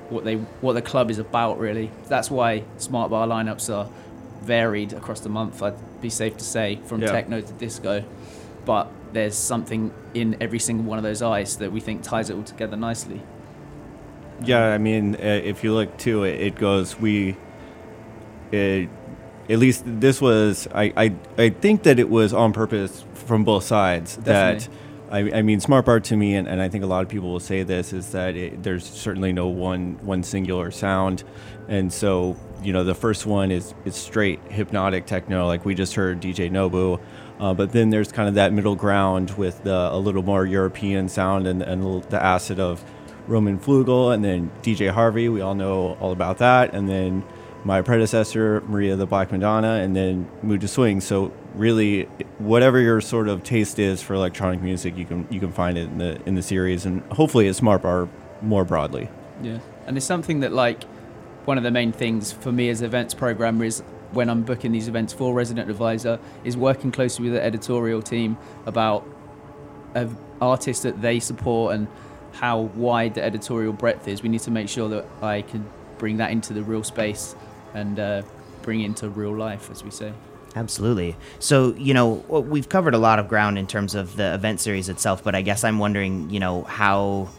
what 0.10 0.24
they 0.24 0.36
what 0.62 0.74
the 0.74 0.82
club 0.82 1.10
is 1.12 1.20
about 1.20 1.60
really. 1.60 1.90
That's 2.08 2.30
why 2.32 2.64
smart 2.78 3.10
bar 3.10 3.28
lineups 3.28 3.74
are 3.74 3.90
varied 4.42 4.94
across 4.94 5.20
the 5.22 5.30
month. 5.30 5.62
I'd 5.64 6.02
be 6.02 6.10
safe 6.10 6.38
to 6.38 6.44
say 6.44 6.80
from 6.86 7.02
Yeah. 7.02 7.12
techno 7.12 7.42
to 7.42 7.54
disco, 7.54 8.04
but 8.66 8.90
there's 9.14 9.36
something 9.36 9.94
in 10.14 10.38
every 10.42 10.60
single 10.60 10.86
one 10.86 10.98
of 10.98 11.04
those 11.04 11.22
eyes 11.22 11.58
that 11.58 11.72
we 11.72 11.80
think 11.80 12.04
ties 12.04 12.30
it 12.30 12.36
all 12.36 12.44
together 12.44 12.78
nicely. 12.78 13.22
Yeah, 14.44 14.66
I 14.68 14.78
mean, 14.78 15.16
uh, 15.16 15.20
if 15.20 15.64
you 15.64 15.74
look 15.74 15.98
too, 15.98 16.24
it, 16.24 16.40
it 16.40 16.56
goes 16.56 17.00
we. 17.00 17.36
It, 18.52 18.90
at 19.50 19.60
least 19.60 19.84
this 19.86 20.22
was 20.22 20.68
I, 20.74 20.94
I 20.96 21.16
I 21.38 21.50
think 21.50 21.84
that 21.84 22.00
it 22.00 22.10
was 22.10 22.34
on 22.34 22.54
purpose 22.54 23.06
from 23.14 23.44
both 23.44 23.64
sides. 23.64 24.18
That 24.18 24.68
I, 25.10 25.20
I 25.20 25.42
mean, 25.42 25.60
smart 25.60 25.86
bar 25.86 26.00
to 26.02 26.18
me, 26.18 26.36
and, 26.36 26.48
and 26.48 26.62
I 26.62 26.68
think 26.70 26.84
a 26.84 26.88
lot 26.88 27.02
of 27.02 27.10
people 27.10 27.32
will 27.32 27.40
say 27.40 27.64
this 27.64 27.94
is 27.94 28.12
that 28.12 28.36
it, 28.36 28.64
there's 28.64 28.86
certainly 28.86 29.32
no 29.32 29.48
one 29.48 29.98
one 30.06 30.24
singular 30.24 30.72
sound, 30.72 31.24
and 31.68 31.92
so 31.92 32.36
you 32.62 32.74
know 32.74 32.84
the 32.84 32.96
first 32.96 33.26
one 33.26 33.52
is 33.52 33.74
is 33.86 33.96
straight 33.96 34.40
hypnotic 34.50 35.06
techno, 35.06 35.48
like 35.48 35.66
we 35.66 35.76
just 35.76 35.96
heard 35.96 36.22
DJ 36.22 36.52
Nobu. 36.52 37.00
Uh, 37.40 37.54
but 37.54 37.72
then 37.72 37.90
there's 37.90 38.12
kind 38.12 38.28
of 38.28 38.36
that 38.36 38.52
middle 38.52 38.76
ground 38.76 39.32
with 39.32 39.64
the, 39.64 39.90
a 39.92 39.98
little 39.98 40.24
more 40.24 40.46
European 40.46 41.08
sound 41.08 41.46
and, 41.46 41.62
and 41.62 42.04
the 42.06 42.24
acid 42.24 42.60
of 42.60 42.84
Roman 43.28 43.60
Flugel, 43.60 44.14
and 44.14 44.24
then 44.24 44.50
DJ 44.62 44.90
Harvey. 44.90 45.30
We 45.30 45.42
all 45.42 45.56
know 45.56 45.98
all 46.00 46.12
about 46.12 46.40
that. 46.40 46.74
And 46.74 46.90
then 46.90 47.24
my 47.64 47.82
predecessor, 47.82 48.62
Maria 48.68 48.96
the 48.96 49.06
Black 49.06 49.32
Madonna, 49.32 49.76
and 49.76 49.96
then 49.96 50.30
Mood 50.42 50.64
II 50.64 50.68
Swing. 50.68 51.02
So 51.02 51.32
really, 51.54 52.04
whatever 52.38 52.80
your 52.80 53.02
sort 53.02 53.28
of 53.28 53.44
taste 53.44 53.78
is 53.78 54.02
for 54.02 54.14
electronic 54.14 54.62
music, 54.62 54.98
you 54.98 55.06
can 55.06 55.28
you 55.30 55.40
can 55.40 55.52
find 55.52 55.78
it 55.78 55.90
in 55.90 55.98
the 55.98 56.22
in 56.26 56.36
the 56.36 56.42
series, 56.42 56.86
and 56.86 57.02
hopefully 57.12 57.48
at 57.48 57.56
Smart 57.56 57.82
Bar 57.82 58.08
more 58.42 58.64
broadly. 58.64 59.10
Yeah, 59.44 59.60
and 59.86 59.98
it's 59.98 60.06
something 60.06 60.40
that 60.40 60.54
like 60.54 60.84
one 61.46 61.58
of 61.58 61.64
the 61.64 61.72
main 61.72 61.92
things 61.92 62.32
for 62.32 62.52
me 62.52 62.70
as 62.70 62.82
events 62.82 63.14
programmer 63.14 63.66
is 63.66 63.84
when 64.12 64.30
I'm 64.30 64.44
booking 64.44 64.72
these 64.72 64.88
events 64.88 65.14
for 65.14 65.34
Resident 65.34 65.70
Advisor 65.70 66.20
is 66.44 66.56
working 66.56 66.92
closely 66.92 67.26
with 67.26 67.34
the 67.34 67.44
editorial 67.44 68.02
team 68.02 68.38
about 68.66 69.06
artists 70.40 70.84
that 70.84 71.02
they 71.02 71.20
support 71.20 71.76
and 71.76 71.88
how 72.34 72.62
wide 72.62 73.16
the 73.16 73.24
editorial 73.24 73.74
breadth 73.74 74.08
is. 74.08 74.22
We 74.22 74.30
need 74.30 74.42
to 74.42 74.52
make 74.52 74.70
sure 74.70 74.90
that 74.90 75.06
I 75.22 75.42
can 75.42 75.68
bring 75.98 76.18
that 76.18 76.32
into 76.32 76.54
the 76.54 76.62
real 76.64 76.84
space 76.84 77.36
and 77.74 78.00
uh, 78.00 78.22
bring 78.62 78.82
into 78.82 79.10
real 79.10 79.36
life, 79.36 79.72
as 79.72 79.84
we 79.84 79.92
say. 79.92 80.14
Absolutely. 80.56 81.16
So, 81.40 81.74
you 81.76 81.94
know, 81.94 82.14
we've 82.30 82.70
covered 82.70 82.94
a 82.94 82.98
lot 82.98 83.20
of 83.20 83.28
ground 83.28 83.58
in 83.58 83.68
terms 83.68 83.96
of 83.96 84.16
the 84.16 84.34
event 84.34 84.60
series 84.60 84.90
itself, 84.90 85.24
but 85.24 85.36
I 85.36 85.42
guess 85.42 85.64
I'm 85.64 85.80
wondering, 85.80 86.30
you 86.30 86.40
know, 86.40 86.64
how. 86.64 87.30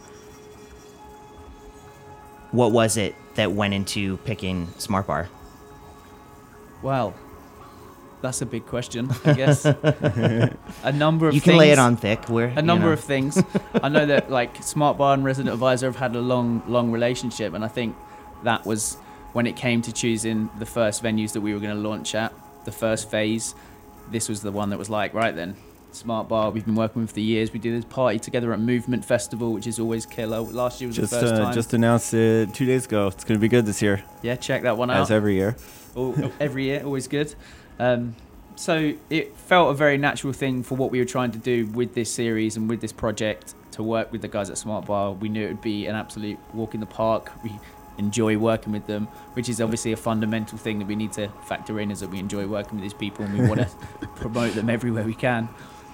What 2.50 2.72
was 2.72 2.96
it 2.96 3.14
that 3.34 3.52
went 3.52 3.74
into 3.74 4.16
picking 4.18 4.68
Smart 4.78 5.06
Bar? 5.06 5.28
Well, 6.82 7.14
that's 8.20 8.42
a 8.42 8.46
big 8.46 8.66
question, 8.66 9.10
I 9.24 9.32
guess. 9.34 9.64
a 10.82 10.92
number 10.92 11.28
of 11.28 11.32
things 11.32 11.34
You 11.34 11.40
can 11.40 11.56
lay 11.56 11.70
it 11.70 11.78
on 11.78 11.96
thick. 11.96 12.28
We're 12.28 12.46
a 12.46 12.62
number 12.62 12.92
of 12.92 13.00
things. 13.00 13.42
I 13.74 13.88
know 13.88 14.06
that 14.06 14.30
like 14.30 14.62
Smart 14.62 14.98
Bar 14.98 15.14
and 15.14 15.24
Resident 15.24 15.52
Advisor 15.52 15.86
have 15.86 15.96
had 15.96 16.16
a 16.16 16.20
long, 16.20 16.62
long 16.66 16.90
relationship, 16.90 17.54
and 17.54 17.64
I 17.64 17.68
think 17.68 17.96
that 18.44 18.66
was 18.66 18.96
when 19.32 19.46
it 19.46 19.56
came 19.56 19.82
to 19.82 19.92
choosing 19.92 20.50
the 20.58 20.66
first 20.66 21.02
venues 21.02 21.32
that 21.32 21.40
we 21.40 21.54
were 21.54 21.60
going 21.60 21.74
to 21.74 21.88
launch 21.88 22.14
at, 22.14 22.32
the 22.64 22.72
first 22.72 23.10
phase. 23.10 23.54
This 24.10 24.28
was 24.28 24.42
the 24.42 24.50
one 24.50 24.70
that 24.70 24.78
was 24.78 24.88
like, 24.88 25.14
right 25.14 25.34
then, 25.34 25.54
Smart 25.92 26.28
Bar. 26.28 26.50
We've 26.50 26.64
been 26.64 26.74
working 26.74 27.02
with 27.02 27.12
for 27.12 27.20
years. 27.20 27.52
We 27.52 27.58
did 27.58 27.74
this 27.76 27.84
party 27.84 28.18
together 28.18 28.52
at 28.52 28.58
Movement 28.58 29.04
Festival, 29.04 29.52
which 29.52 29.66
is 29.66 29.78
always 29.78 30.06
killer. 30.06 30.40
Last 30.40 30.80
year 30.80 30.88
was 30.88 30.96
Just 30.96 31.10
the 31.12 31.20
first 31.20 31.34
uh, 31.34 31.38
time. 31.38 31.54
just 31.54 31.74
announced 31.74 32.14
it 32.14 32.54
two 32.54 32.66
days 32.66 32.86
ago. 32.86 33.08
It's 33.08 33.24
going 33.24 33.38
to 33.38 33.40
be 33.40 33.48
good 33.48 33.66
this 33.66 33.82
year, 33.82 34.02
yeah, 34.22 34.36
check 34.36 34.62
that 34.62 34.76
one 34.76 34.90
out. 34.90 35.02
as 35.02 35.10
every 35.10 35.34
year. 35.34 35.56
All, 35.98 36.32
every 36.40 36.64
year, 36.64 36.82
always 36.84 37.08
good. 37.08 37.34
Um, 37.78 38.14
so 38.56 38.94
it 39.08 39.36
felt 39.36 39.70
a 39.70 39.74
very 39.74 39.98
natural 39.98 40.32
thing 40.32 40.62
for 40.62 40.76
what 40.76 40.90
we 40.90 40.98
were 40.98 41.04
trying 41.04 41.30
to 41.32 41.38
do 41.38 41.66
with 41.66 41.94
this 41.94 42.12
series 42.12 42.56
and 42.56 42.68
with 42.68 42.80
this 42.80 42.92
project 42.92 43.54
to 43.72 43.82
work 43.82 44.10
with 44.10 44.22
the 44.22 44.28
guys 44.28 44.50
at 44.50 44.58
Smart 44.58 44.86
Bar. 44.86 45.12
We 45.12 45.28
knew 45.28 45.44
it 45.44 45.48
would 45.48 45.62
be 45.62 45.86
an 45.86 45.94
absolute 45.94 46.38
walk 46.52 46.74
in 46.74 46.80
the 46.80 46.86
park. 46.86 47.30
We 47.44 47.52
enjoy 47.98 48.36
working 48.36 48.72
with 48.72 48.86
them, 48.86 49.06
which 49.34 49.48
is 49.48 49.60
obviously 49.60 49.92
a 49.92 49.96
fundamental 49.96 50.58
thing 50.58 50.78
that 50.78 50.88
we 50.88 50.96
need 50.96 51.12
to 51.12 51.28
factor 51.46 51.78
in 51.80 51.90
is 51.90 52.00
that 52.00 52.10
we 52.10 52.18
enjoy 52.18 52.46
working 52.46 52.74
with 52.74 52.82
these 52.82 52.94
people 52.94 53.24
and 53.24 53.38
we 53.38 53.46
want 53.46 53.60
to 53.60 54.06
promote 54.16 54.54
them 54.54 54.70
everywhere 54.70 55.04
we 55.04 55.14
can. 55.14 55.48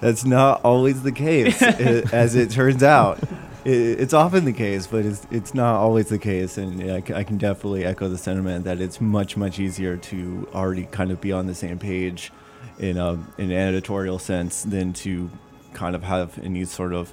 That's 0.05 0.23
not 0.25 0.61
always 0.63 1.01
the 1.01 1.11
case, 1.11 1.61
i- 1.63 2.03
as 2.13 2.35
it 2.35 2.49
turns 2.51 2.83
out. 2.83 3.17
I- 3.65 3.69
It's 4.03 4.13
often 4.13 4.45
the 4.45 4.53
case, 4.53 4.85
but 4.87 5.03
it's 5.05 5.25
it's 5.31 5.53
not 5.53 5.75
always 5.85 6.07
the 6.09 6.19
case, 6.19 6.57
and 6.61 6.69
I 6.97 7.01
I 7.21 7.23
can 7.23 7.37
definitely 7.37 7.83
echo 7.85 8.07
the 8.09 8.17
sentiment 8.17 8.65
that 8.65 8.79
it's 8.79 9.01
much 9.01 9.35
much 9.37 9.59
easier 9.59 9.97
to 9.97 10.47
already 10.53 10.85
kind 10.91 11.09
of 11.11 11.19
be 11.21 11.31
on 11.31 11.47
the 11.47 11.55
same 11.55 11.77
page 11.79 12.31
in 12.77 12.97
a 12.97 13.13
in 13.41 13.51
an 13.51 13.59
editorial 13.69 14.19
sense 14.19 14.63
than 14.63 14.93
to 14.93 15.29
kind 15.73 15.95
of 15.95 16.03
have 16.03 16.29
any 16.43 16.65
sort 16.65 16.93
of 16.93 17.11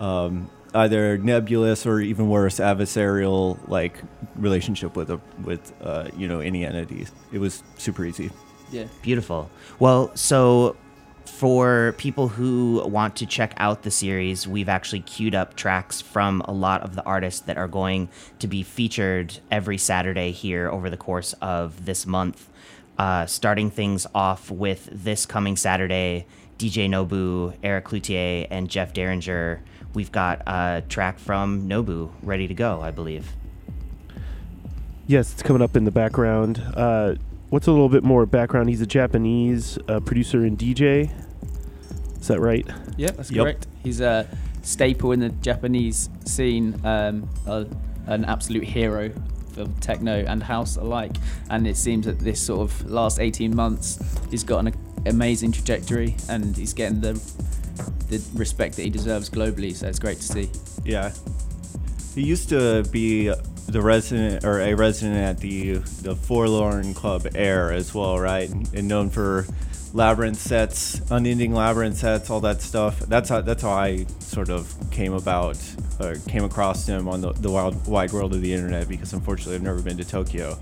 um, 0.00 0.48
either 0.74 1.18
nebulous 1.18 1.84
or 1.86 2.00
even 2.00 2.28
worse 2.30 2.58
adversarial 2.60 3.58
like 3.68 3.94
relationship 4.36 4.96
with 4.96 5.10
a 5.10 5.20
with 5.44 5.72
uh, 5.82 6.08
you 6.16 6.26
know 6.28 6.40
any 6.40 6.64
entity. 6.64 7.06
It 7.32 7.38
was 7.40 7.62
super 7.76 8.04
easy. 8.06 8.30
Yeah. 8.72 8.86
Beautiful. 9.02 9.50
Well, 9.78 10.10
so 10.16 10.76
for 11.26 11.94
people 11.98 12.28
who 12.28 12.86
want 12.86 13.16
to 13.16 13.26
check 13.26 13.54
out 13.56 13.82
the 13.82 13.90
series, 13.90 14.46
we've 14.46 14.68
actually 14.68 15.00
queued 15.00 15.34
up 15.34 15.56
tracks 15.56 16.00
from 16.00 16.40
a 16.42 16.52
lot 16.52 16.82
of 16.82 16.94
the 16.94 17.04
artists 17.04 17.40
that 17.42 17.56
are 17.56 17.68
going 17.68 18.08
to 18.38 18.46
be 18.46 18.62
featured 18.62 19.38
every 19.50 19.78
Saturday 19.78 20.30
here 20.32 20.68
over 20.68 20.88
the 20.88 20.96
course 20.96 21.32
of 21.40 21.84
this 21.84 22.06
month. 22.06 22.48
Uh, 22.98 23.26
starting 23.26 23.70
things 23.70 24.06
off 24.14 24.50
with 24.50 24.88
this 24.92 25.26
coming 25.26 25.56
Saturday, 25.56 26.26
DJ 26.58 26.88
Nobu, 26.88 27.56
Eric 27.62 27.86
Cloutier, 27.86 28.46
and 28.50 28.68
Jeff 28.68 28.92
Derringer. 28.92 29.62
We've 29.94 30.12
got 30.12 30.42
a 30.46 30.82
track 30.88 31.18
from 31.18 31.68
Nobu 31.68 32.10
ready 32.22 32.46
to 32.46 32.54
go, 32.54 32.80
I 32.80 32.90
believe. 32.90 33.32
Yes, 35.06 35.32
it's 35.32 35.42
coming 35.42 35.60
up 35.60 35.76
in 35.76 35.84
the 35.84 35.90
background. 35.90 36.62
Uh, 36.74 37.16
what's 37.50 37.66
a 37.66 37.70
little 37.72 37.88
bit 37.88 38.02
more 38.04 38.26
background? 38.26 38.68
He's 38.68 38.80
a 38.80 38.86
Japanese 38.86 39.78
uh, 39.88 40.00
producer 40.00 40.44
and 40.44 40.58
DJ. 40.58 41.10
Is 42.20 42.28
that 42.28 42.40
right? 42.40 42.66
Yeah, 42.96 43.10
that's 43.10 43.30
Yep. 43.30 43.42
correct. 43.42 43.66
He's 43.82 44.00
a 44.00 44.26
staple 44.62 45.12
in 45.12 45.20
the 45.20 45.28
Japanese 45.28 46.08
scene, 46.24 46.80
um, 46.84 47.28
a, 47.46 47.66
an 48.06 48.24
absolute 48.24 48.64
hero 48.64 49.10
for 49.52 49.66
techno 49.80 50.24
and 50.26 50.42
house 50.42 50.76
alike. 50.76 51.16
And 51.50 51.66
it 51.66 51.76
seems 51.76 52.06
that 52.06 52.18
this 52.18 52.40
sort 52.40 52.60
of 52.62 52.90
last 52.90 53.20
18 53.20 53.54
months, 53.54 53.98
he's 54.30 54.42
got 54.42 54.66
an 54.66 54.74
amazing 55.06 55.52
trajectory 55.52 56.16
and 56.28 56.56
he's 56.56 56.72
getting 56.72 57.00
the 57.00 57.12
the 58.08 58.22
respect 58.34 58.76
that 58.76 58.82
he 58.82 58.90
deserves 58.90 59.28
globally. 59.28 59.74
So 59.74 59.88
it's 59.88 59.98
great 59.98 60.18
to 60.18 60.22
see. 60.22 60.50
Yeah. 60.84 61.12
He 62.14 62.22
used 62.22 62.48
to 62.50 62.84
be 62.92 63.32
the 63.66 63.80
resident 63.80 64.44
or 64.44 64.60
a 64.60 64.74
resident 64.74 65.16
at 65.16 65.38
the 65.38 65.74
the 66.02 66.14
Forlorn 66.14 66.94
Club 66.94 67.26
Air 67.34 67.72
as 67.72 67.94
well, 67.94 68.18
right? 68.18 68.50
And 68.72 68.88
known 68.88 69.10
for 69.10 69.46
labyrinth 69.94 70.36
sets, 70.38 71.00
unending 71.10 71.54
labyrinth 71.54 71.96
sets, 71.96 72.28
all 72.28 72.40
that 72.40 72.60
stuff. 72.60 72.98
That's 73.00 73.28
how 73.28 73.40
that's 73.40 73.62
how 73.62 73.70
I 73.70 74.04
sort 74.18 74.50
of 74.50 74.74
came 74.90 75.14
about 75.14 75.56
or 76.00 76.16
came 76.28 76.42
across 76.44 76.86
him 76.88 77.08
on 77.08 77.20
the, 77.20 77.32
the 77.34 77.50
wild 77.50 77.86
wide 77.86 78.12
world 78.12 78.34
of 78.34 78.42
the 78.42 78.52
internet 78.52 78.88
because 78.88 79.12
unfortunately 79.12 79.54
I've 79.54 79.62
never 79.62 79.80
been 79.80 79.96
to 79.96 80.04
Tokyo. 80.04 80.58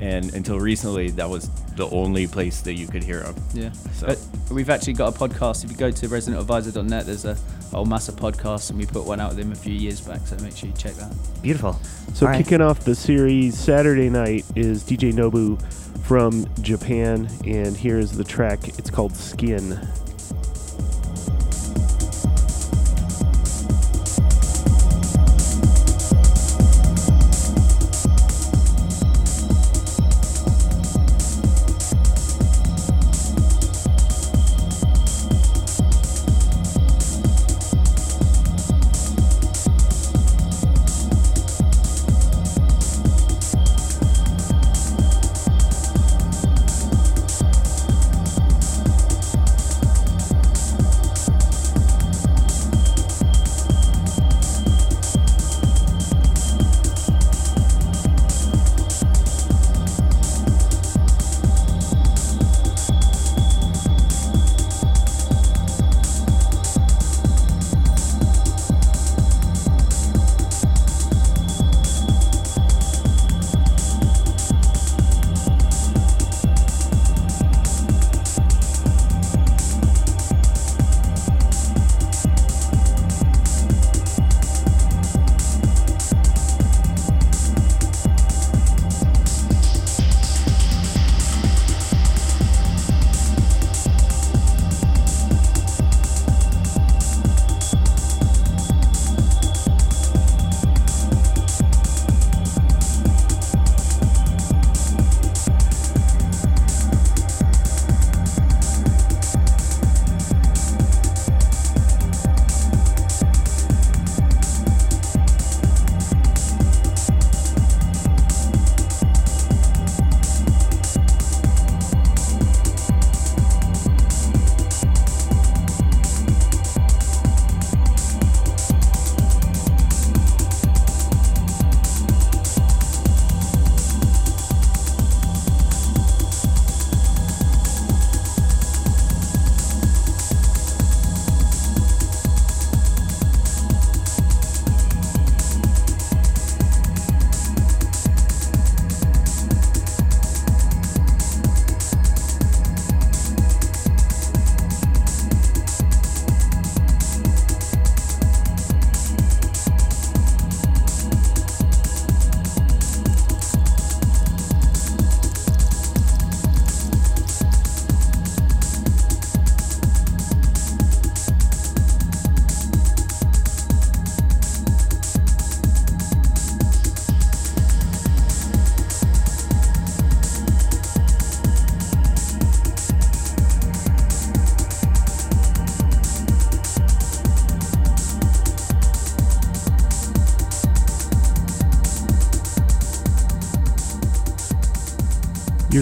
And 0.00 0.34
until 0.34 0.58
recently 0.58 1.10
that 1.12 1.30
was 1.30 1.48
the 1.76 1.88
only 1.90 2.26
place 2.26 2.60
that 2.62 2.74
you 2.74 2.88
could 2.88 3.04
hear 3.04 3.22
him. 3.22 3.34
Yeah. 3.54 3.70
So- 3.94 4.08
But 4.08 4.18
we've 4.50 4.68
actually 4.70 4.94
got 4.94 5.14
a 5.14 5.18
podcast. 5.18 5.64
If 5.64 5.70
you 5.70 5.76
go 5.76 5.90
to 5.92 6.08
residentadvisor.net, 6.08 7.06
there's 7.06 7.24
a 7.24 7.36
whole 7.70 7.84
massive 7.86 8.16
podcast, 8.16 8.70
and 8.70 8.78
we 8.78 8.84
put 8.86 9.04
one 9.06 9.20
out 9.20 9.30
with 9.30 9.38
him 9.38 9.52
a 9.52 9.54
few 9.54 9.72
years 9.72 10.00
back. 10.00 10.26
So 10.26 10.36
make 10.42 10.56
sure 10.56 10.68
you 10.68 10.74
check 10.74 10.94
that. 10.94 11.12
Beautiful. 11.40 11.74
So 12.14 12.26
All 12.26 12.32
right. 12.32 12.44
kicking 12.44 12.60
off 12.60 12.80
the 12.80 12.94
series 12.94 13.56
Saturday 13.56 14.10
night 14.10 14.44
is 14.56 14.82
DJ 14.82 15.12
Nobu 15.12 15.58
from 16.02 16.46
Japan, 16.60 17.28
and 17.46 17.76
here's 17.76 18.12
the 18.12 18.24
track. 18.24 18.68
It's 18.78 18.90
called 18.90 19.14
Skin. 19.14 19.80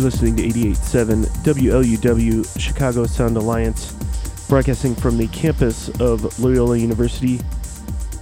You're 0.00 0.10
listening 0.10 0.36
to 0.36 0.42
88.7 0.44 1.26
WLUW 1.44 2.58
Chicago 2.58 3.04
Sound 3.04 3.36
Alliance, 3.36 3.92
broadcasting 4.48 4.94
from 4.94 5.18
the 5.18 5.26
campus 5.26 5.90
of 6.00 6.38
Loyola 6.38 6.78
University. 6.78 7.38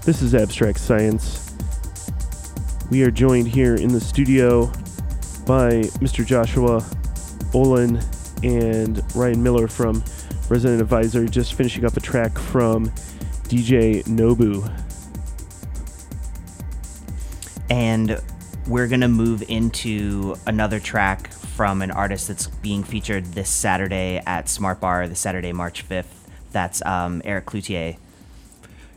This 0.05 0.21
is 0.21 0.35
Abstract 0.35 0.81
Science. 0.81 1.55
We 2.91 3.05
are 3.05 3.13
joined 3.13 3.47
here 3.47 3.77
in 3.77 3.93
the 3.93 4.01
studio 4.01 4.67
by 5.47 5.83
Mr. 6.03 6.27
Joshua 6.27 6.85
Olin 7.55 8.01
and 8.43 9.01
Ryan 9.15 9.41
Miller 9.41 9.69
from 9.69 10.03
Resident 10.49 10.81
Advisor, 10.81 11.29
just 11.29 11.55
finishing 11.55 11.85
up 11.85 11.97
a 11.97 12.01
track 12.01 12.37
from 12.37 12.89
DJ 13.45 14.03
Nobu. 14.03 14.69
And 17.71 18.21
we're 18.67 18.89
going 18.89 19.03
to 19.03 19.07
move 19.07 19.45
into 19.49 20.35
another 20.45 20.81
track 20.81 21.28
from 21.59 21.83
an 21.83 21.91
artist 21.91 22.29
that's 22.29 22.47
being 22.47 22.85
featured 22.85 23.25
this 23.33 23.51
Saturday 23.51 24.23
at 24.25 24.49
Smart 24.49 24.81
Bar, 24.81 25.09
the 25.09 25.17
Saturday, 25.17 25.53
March 25.53 25.89
5th. 25.89 26.29
That's 26.53 26.81
um, 26.87 27.21
Eric 27.25 27.47
Cloutier. 27.47 27.97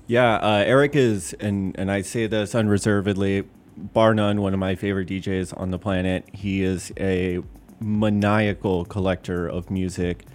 Yeah, 0.06 0.36
uh, 0.36 0.64
Eric 0.64 0.96
is, 0.96 1.34
and, 1.40 1.76
and 1.80 1.92
I 1.92 2.04
say 2.04 2.28
this 2.28 2.54
unreservedly, 2.54 3.46
bar 3.76 4.14
none, 4.14 4.42
one 4.42 4.54
of 4.54 4.60
my 4.60 4.76
favorite 4.76 5.08
DJs 5.08 5.60
on 5.60 5.72
the 5.72 5.80
planet. 5.80 6.24
He 6.34 6.62
is 6.62 6.94
a 7.00 7.40
maniacal 7.80 8.86
collector 8.86 9.48
of 9.48 9.72
music. 9.72 10.28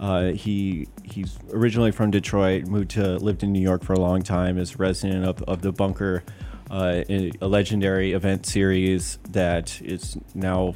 Uh, 0.00 0.28
he 0.28 0.88
he's 1.02 1.38
originally 1.52 1.90
from 1.92 2.10
Detroit, 2.10 2.64
moved 2.68 2.92
to 2.92 3.18
lived 3.18 3.42
in 3.42 3.52
New 3.52 3.60
York 3.60 3.84
for 3.84 3.92
a 3.92 4.00
long 4.00 4.22
time, 4.22 4.56
is 4.56 4.78
resident 4.78 5.26
of, 5.26 5.42
of 5.42 5.60
the 5.60 5.72
Bunker, 5.72 6.24
uh, 6.70 7.02
a 7.10 7.46
legendary 7.46 8.12
event 8.12 8.46
series 8.46 9.18
that 9.28 9.78
is 9.82 10.16
now 10.34 10.74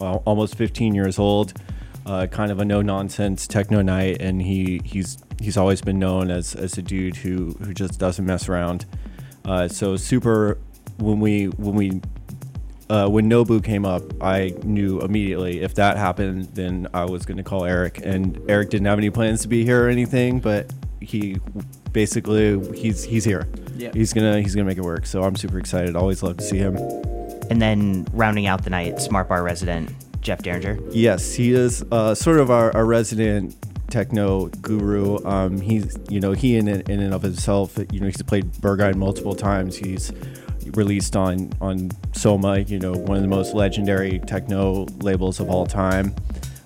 almost 0.00 0.56
15 0.56 0.94
years 0.94 1.18
old. 1.18 1.52
Uh, 2.06 2.26
kind 2.26 2.50
of 2.50 2.58
a 2.58 2.64
no 2.64 2.80
nonsense 2.80 3.46
techno 3.46 3.82
night, 3.82 4.20
and 4.20 4.40
he 4.40 4.80
he's 4.84 5.18
he's 5.40 5.56
always 5.56 5.80
been 5.80 5.98
known 5.98 6.30
as, 6.30 6.54
as 6.54 6.76
a 6.78 6.82
dude 6.82 7.16
who, 7.16 7.50
who 7.62 7.72
just 7.74 7.98
doesn't 7.98 8.24
mess 8.24 8.48
around. 8.48 8.86
Uh, 9.44 9.68
so 9.68 9.96
super 9.96 10.58
when 10.98 11.20
we 11.20 11.46
when 11.46 11.74
we 11.74 12.00
uh, 12.90 13.08
when 13.08 13.30
Nobu 13.30 13.62
came 13.62 13.84
up, 13.84 14.02
I 14.20 14.54
knew 14.64 15.00
immediately 15.00 15.60
if 15.60 15.74
that 15.76 15.96
happened, 15.96 16.46
then 16.54 16.88
I 16.92 17.04
was 17.04 17.24
going 17.24 17.36
to 17.36 17.44
call 17.44 17.64
Eric. 17.64 18.00
And 18.04 18.40
Eric 18.48 18.70
didn't 18.70 18.86
have 18.86 18.98
any 18.98 19.10
plans 19.10 19.42
to 19.42 19.48
be 19.48 19.64
here 19.64 19.86
or 19.86 19.88
anything, 19.88 20.40
but 20.40 20.72
he 21.00 21.36
basically 21.92 22.58
he's 22.76 23.04
he's 23.04 23.24
here. 23.24 23.46
Yeah. 23.76 23.90
He's 23.94 24.12
gonna 24.12 24.40
he's 24.40 24.54
gonna 24.54 24.66
make 24.66 24.78
it 24.78 24.84
work. 24.84 25.06
So 25.06 25.22
I'm 25.22 25.36
super 25.36 25.58
excited. 25.58 25.96
Always 25.96 26.22
love 26.22 26.38
to 26.38 26.44
see 26.44 26.58
him. 26.58 26.76
And 27.50 27.60
then 27.60 28.06
rounding 28.12 28.46
out 28.46 28.64
the 28.64 28.70
night, 28.70 29.00
Smart 29.00 29.28
Bar 29.28 29.42
resident 29.42 29.90
Jeff 30.20 30.42
Derringer. 30.42 30.78
Yes, 30.90 31.34
he 31.34 31.52
is 31.52 31.84
uh, 31.90 32.14
sort 32.14 32.38
of 32.38 32.50
our, 32.50 32.74
our 32.76 32.86
resident 32.86 33.56
techno 33.90 34.46
guru. 34.46 35.22
Um, 35.24 35.60
he's, 35.60 35.96
you 36.08 36.20
know, 36.20 36.32
he 36.32 36.56
in, 36.56 36.68
in 36.68 37.00
and 37.00 37.12
of 37.12 37.22
himself, 37.22 37.76
you 37.90 38.00
know, 38.00 38.06
he's 38.06 38.22
played 38.22 38.52
Berghain 38.52 38.94
multiple 38.94 39.34
times. 39.34 39.76
He's 39.76 40.12
released 40.74 41.16
on 41.16 41.52
on 41.60 41.90
Soma, 42.12 42.60
you 42.60 42.78
know, 42.78 42.92
one 42.92 43.16
of 43.16 43.22
the 43.22 43.28
most 43.28 43.54
legendary 43.54 44.20
techno 44.20 44.86
labels 45.00 45.40
of 45.40 45.50
all 45.50 45.66
time. 45.66 46.14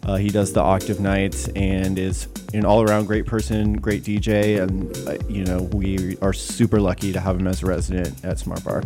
Uh, 0.04 0.16
he 0.16 0.28
does 0.28 0.52
the 0.52 0.60
Octave 0.60 1.00
Nights 1.00 1.48
and 1.56 1.98
is 1.98 2.28
an 2.52 2.64
all-around 2.64 3.06
great 3.06 3.24
person, 3.24 3.74
great 3.74 4.04
DJ, 4.04 4.62
and 4.62 4.96
uh, 5.08 5.16
you 5.28 5.44
know 5.44 5.62
we 5.72 6.18
are 6.20 6.32
super 6.32 6.80
lucky 6.80 7.12
to 7.12 7.20
have 7.20 7.40
him 7.40 7.46
as 7.46 7.62
a 7.62 7.66
resident 7.66 8.22
at 8.24 8.38
Smart 8.38 8.62
Bar. 8.64 8.82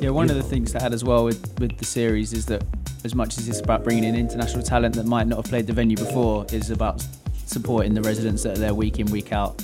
Yeah, 0.00 0.10
one 0.10 0.30
of 0.30 0.36
the 0.36 0.42
things 0.42 0.72
to 0.72 0.82
add 0.82 0.94
as 0.94 1.04
well 1.04 1.24
with, 1.24 1.58
with 1.60 1.76
the 1.76 1.84
series 1.84 2.32
is 2.32 2.46
that 2.46 2.64
as 3.04 3.14
much 3.14 3.36
as 3.38 3.48
it's 3.48 3.60
about 3.60 3.84
bringing 3.84 4.04
in 4.04 4.14
international 4.14 4.62
talent 4.62 4.94
that 4.94 5.06
might 5.06 5.26
not 5.26 5.36
have 5.36 5.44
played 5.44 5.66
the 5.66 5.72
venue 5.72 5.96
before, 5.96 6.46
is 6.52 6.70
about 6.70 7.04
supporting 7.46 7.92
the 7.92 8.02
residents 8.02 8.42
that 8.44 8.56
are 8.56 8.60
there 8.60 8.74
week 8.74 8.98
in 8.98 9.06
week 9.06 9.32
out, 9.32 9.62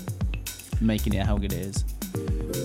making 0.81 1.15
it 1.15 1.27
how 1.27 1.39
good 1.39 1.53
it 1.53 1.61
is. 1.61 1.85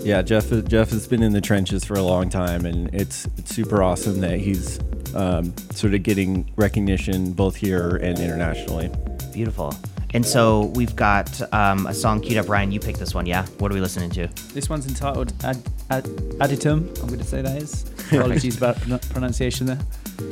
Yeah, 0.04 0.22
Jeff. 0.22 0.50
Jeff 0.68 0.90
has 0.90 1.08
been 1.08 1.24
in 1.24 1.32
the 1.32 1.42
trenches 1.42 1.86
for 1.86 1.94
a 1.94 2.02
long 2.02 2.30
time, 2.30 2.66
and 2.66 2.94
it's 2.94 3.26
it's 3.38 3.56
super 3.56 3.82
awesome 3.82 4.20
that 4.20 4.40
he's 4.40 4.80
um, 5.16 5.54
sort 5.72 5.94
of 5.94 6.04
getting 6.04 6.52
recognition 6.56 7.32
both 7.32 7.56
here 7.56 7.96
and 7.98 8.20
internationally. 8.20 8.92
Beautiful. 9.32 9.74
And 10.14 10.24
so 10.26 10.66
we've 10.76 10.96
got 10.96 11.42
um, 11.54 11.88
a 11.88 11.94
song 11.94 12.22
queued 12.22 12.38
up. 12.38 12.48
Ryan, 12.48 12.72
you 12.72 12.80
picked 12.80 13.00
this 13.00 13.16
one, 13.16 13.26
yeah? 13.26 13.48
What 13.58 13.72
are 13.72 13.74
we 13.74 13.82
listening 13.82 14.12
to? 14.12 14.28
This 14.54 14.70
one's 14.70 14.88
entitled 14.88 15.34
Ad, 15.44 15.58
Ad, 15.90 16.04
Additum. 16.04 16.88
I'm 17.00 17.08
going 17.08 17.20
to 17.20 17.26
say 17.26 17.42
that 17.42 17.58
is. 17.62 17.86
Apologies 18.12 18.58
about 18.58 18.80
pronunciation 19.10 19.66
there. 19.66 19.80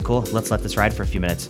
Cool. 0.04 0.22
Let's 0.32 0.52
let 0.52 0.62
this 0.62 0.78
ride 0.78 0.94
for 0.94 1.02
a 1.02 1.08
few 1.08 1.20
minutes. 1.20 1.50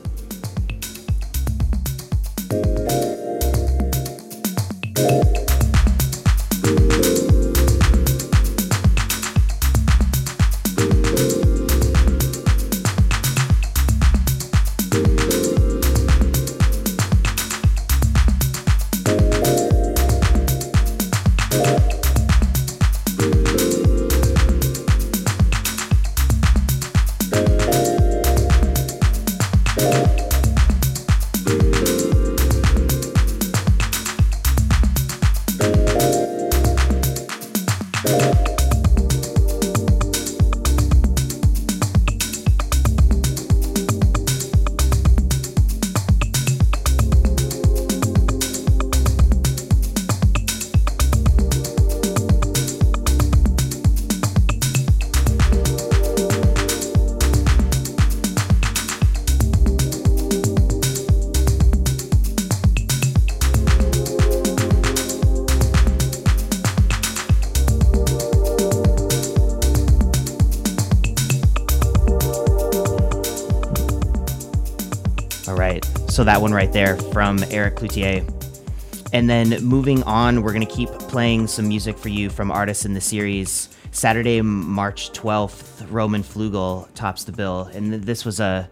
So 76.21 76.25
that 76.25 76.39
one 76.39 76.53
right 76.53 76.71
there 76.71 76.97
from 76.97 77.43
Eric 77.49 77.77
Cloutier. 77.77 78.21
And 79.11 79.27
then 79.27 79.59
moving 79.63 80.03
on, 80.03 80.43
we're 80.43 80.53
going 80.53 80.63
to 80.67 80.71
keep 80.71 80.87
playing 80.89 81.47
some 81.47 81.67
music 81.67 81.97
for 81.97 82.09
you 82.09 82.29
from 82.29 82.51
artists 82.51 82.85
in 82.85 82.93
the 82.93 83.01
series. 83.01 83.69
Saturday, 83.89 84.39
March 84.43 85.13
12th, 85.13 85.87
Roman 85.89 86.21
Flugel 86.21 86.87
tops 86.93 87.23
the 87.23 87.31
bill. 87.31 87.61
And 87.73 87.91
this 87.91 88.23
was 88.23 88.39
a. 88.39 88.69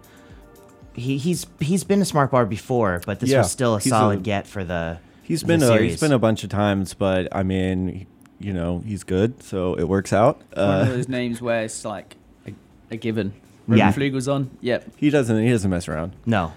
He, 0.94 1.18
he's 1.18 1.48
he's 1.60 1.84
been 1.84 2.04
a 2.04 2.06
smart 2.06 2.30
bar 2.30 2.46
before, 2.46 3.02
but 3.08 3.20
this 3.20 3.32
Yeah, 3.32 3.40
was 3.40 3.52
still 3.52 3.74
a 3.78 3.82
solid 3.82 4.20
a- 4.20 4.22
get 4.22 4.46
for 4.46 4.64
the. 4.64 5.00
He's 5.24 5.42
the 5.42 5.48
been 5.48 5.64
a, 5.64 5.76
he's 5.82 6.00
been 6.00 6.12
a 6.14 6.20
bunch 6.20 6.44
of 6.44 6.52
times, 6.52 6.94
but 6.94 7.30
I 7.36 7.42
mean, 7.42 8.06
you 8.40 8.54
know, 8.54 8.84
he's 8.86 9.04
good, 9.04 9.42
so 9.42 9.74
it 9.74 9.86
works 9.86 10.14
out. 10.14 10.36
One 10.54 10.70
of 10.70 10.88
Uh, 10.88 10.92
those 10.92 11.10
names 11.10 11.42
where 11.42 11.64
it's 11.64 11.84
like 11.84 12.16
a, 12.46 12.54
a 12.92 12.96
given. 12.96 13.34
Yeah. 13.68 13.86
Roman 13.86 13.94
Flugel's 13.94 14.28
on. 14.28 14.52
Yep. 14.62 14.92
he 14.98 15.10
doesn't 15.10 15.42
he 15.44 15.50
doesn't 15.50 15.72
mess 15.72 15.88
around. 15.88 16.14
no. 16.28 16.54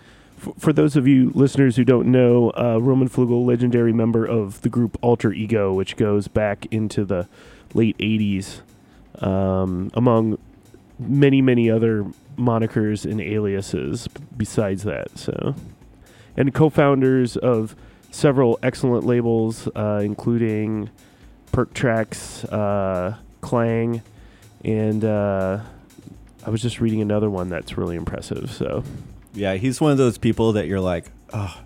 For 0.58 0.72
those 0.72 0.96
of 0.96 1.06
you 1.06 1.30
listeners 1.34 1.76
who 1.76 1.84
don't 1.84 2.10
know, 2.10 2.50
uh, 2.50 2.78
Roman 2.80 3.08
Flugel, 3.08 3.46
legendary 3.46 3.92
member 3.92 4.24
of 4.24 4.60
the 4.62 4.68
group 4.68 4.98
Alter 5.00 5.32
Ego, 5.32 5.72
which 5.72 5.96
goes 5.96 6.26
back 6.28 6.66
into 6.70 7.04
the 7.04 7.28
late 7.74 7.96
80s, 7.98 8.60
um, 9.20 9.90
among 9.94 10.38
many, 10.98 11.42
many 11.42 11.70
other 11.70 12.06
monikers 12.36 13.08
and 13.08 13.20
aliases 13.20 14.08
besides 14.36 14.82
that. 14.84 15.16
So, 15.18 15.54
And 16.36 16.52
co 16.54 16.70
founders 16.70 17.36
of 17.36 17.76
several 18.10 18.58
excellent 18.62 19.04
labels, 19.04 19.68
uh, 19.74 20.00
including 20.02 20.90
Perk 21.52 21.74
Tracks, 21.74 22.44
uh, 22.44 23.16
Klang, 23.42 24.02
and 24.64 25.04
uh, 25.04 25.60
I 26.44 26.50
was 26.50 26.62
just 26.62 26.80
reading 26.80 27.02
another 27.02 27.28
one 27.28 27.48
that's 27.48 27.76
really 27.76 27.96
impressive. 27.96 28.50
So, 28.50 28.82
Yeah, 29.34 29.54
he's 29.54 29.80
one 29.80 29.92
of 29.92 29.98
those 29.98 30.18
people 30.18 30.52
that 30.52 30.66
you're 30.66 30.80
like, 30.80 31.10
oh, 31.32 31.56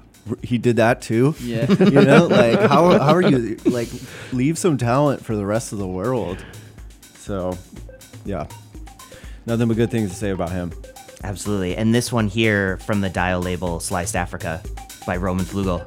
he 0.43 0.59
did 0.59 0.77
that 0.77 1.03
too. 1.03 1.35
Yeah. 1.41 1.71
you 1.81 2.03
know, 2.03 2.27
like 2.31 2.61
how 2.61 2.99
how 2.99 3.15
are 3.15 3.23
you 3.23 3.57
like 3.65 3.89
leave 4.33 4.59
some 4.59 4.77
talent 4.77 5.25
for 5.25 5.37
the 5.37 5.47
rest 5.47 5.73
of 5.73 5.79
the 5.79 5.87
world? 5.87 6.45
So, 7.19 7.59
yeah, 8.25 8.47
nothing 9.47 9.69
but 9.69 9.77
good 9.77 9.91
things 9.91 10.11
to 10.11 10.17
say 10.17 10.31
about 10.31 10.51
him. 10.51 10.73
Absolutely. 11.25 11.77
And 11.77 11.95
this 11.95 12.13
one 12.13 12.29
here 12.29 12.77
from 12.79 13.01
the 13.01 13.09
Dial 13.09 13.41
label, 13.41 13.81
Sliced 13.81 14.15
Africa 14.15 14.63
by 15.07 15.17
Roman 15.17 15.45
Flugel. 15.45 15.83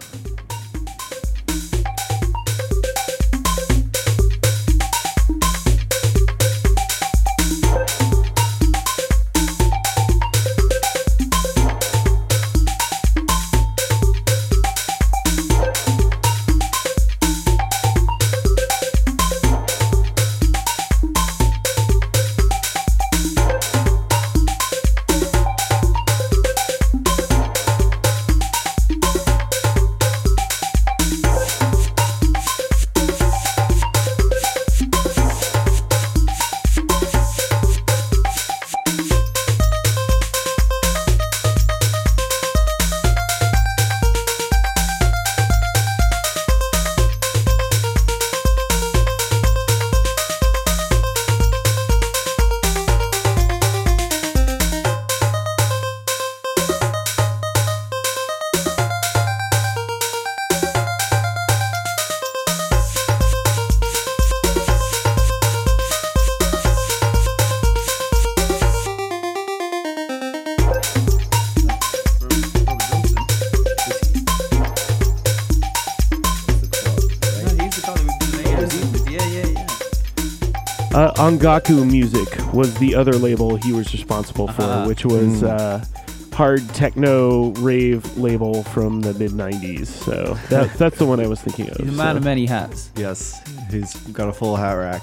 Uh, 81.67 81.85
Music 81.85 82.27
was 82.53 82.73
the 82.79 82.95
other 82.95 83.13
label 83.13 83.55
he 83.57 83.71
was 83.73 83.91
responsible 83.93 84.47
for, 84.47 84.61
Uh-huh. 84.63 84.85
which 84.87 85.05
was 85.05 85.41
Mm. 85.41 85.49
uh, 85.49 86.35
hard 86.35 86.67
techno 86.69 87.49
rave 87.59 88.17
label 88.17 88.63
from 88.63 89.01
the 89.01 89.13
mid 89.15 89.31
'90s. 89.31 89.87
So 89.87 90.37
that, 90.49 90.73
that's 90.77 90.97
the 90.97 91.05
one 91.05 91.19
I 91.19 91.27
was 91.27 91.41
thinking 91.41 91.69
of. 91.69 91.77
He's 91.77 91.89
a 91.89 91.91
man 91.91 92.13
so. 92.13 92.17
of 92.17 92.23
many 92.23 92.45
hats. 92.45 92.91
Yes, 92.95 93.41
he's 93.69 93.93
got 94.13 94.29
a 94.29 94.33
full 94.33 94.55
hat 94.55 94.73
rack. 94.73 95.01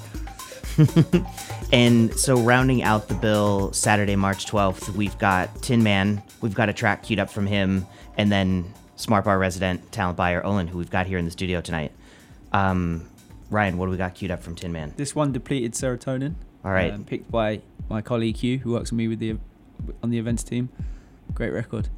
And 1.73 2.15
so, 2.17 2.39
rounding 2.39 2.85
out 2.85 3.09
the 3.09 3.15
bill, 3.15 3.73
Saturday, 3.73 4.15
March 4.15 4.47
12th, 4.47 4.91
we've 4.91 5.19
got 5.19 5.63
Tin 5.63 5.83
Man. 5.83 6.23
We've 6.41 6.55
got 6.55 6.69
a 6.69 6.73
track 6.73 7.03
queued 7.03 7.19
up 7.19 7.29
from 7.29 7.47
him, 7.47 7.87
and 8.17 8.31
then 8.31 8.73
Smart 8.95 9.25
Bar 9.25 9.37
resident, 9.37 9.91
talent 9.91 10.17
buyer 10.17 10.45
Olin, 10.47 10.69
who 10.69 10.79
we've 10.79 10.91
got 10.91 11.09
here 11.09 11.19
in 11.19 11.25
the 11.25 11.31
studio 11.33 11.61
tonight. 11.61 11.91
Um, 12.53 13.09
Ryan, 13.51 13.79
what 13.79 13.87
do 13.87 13.91
we 13.91 13.97
got 13.97 14.15
queued 14.15 14.31
up 14.31 14.45
from 14.45 14.55
Tin 14.55 14.71
Man? 14.73 14.93
This 14.97 15.13
one 15.13 15.33
depleted 15.33 15.73
serotonin. 15.73 16.35
All 16.67 16.73
right. 16.73 16.93
um, 16.93 17.05
picked 17.05 17.31
by 17.31 17.61
my 17.89 18.03
colleague 18.03 18.39
Hugh, 18.39 18.59
who 18.59 18.73
works 18.73 18.91
with 18.91 18.99
me 18.99 19.07
with 19.07 19.21
the 19.21 19.37
on 20.03 20.11
the 20.11 20.19
events 20.19 20.43
team. 20.43 20.69
Great 21.33 21.53
record. 21.53 21.89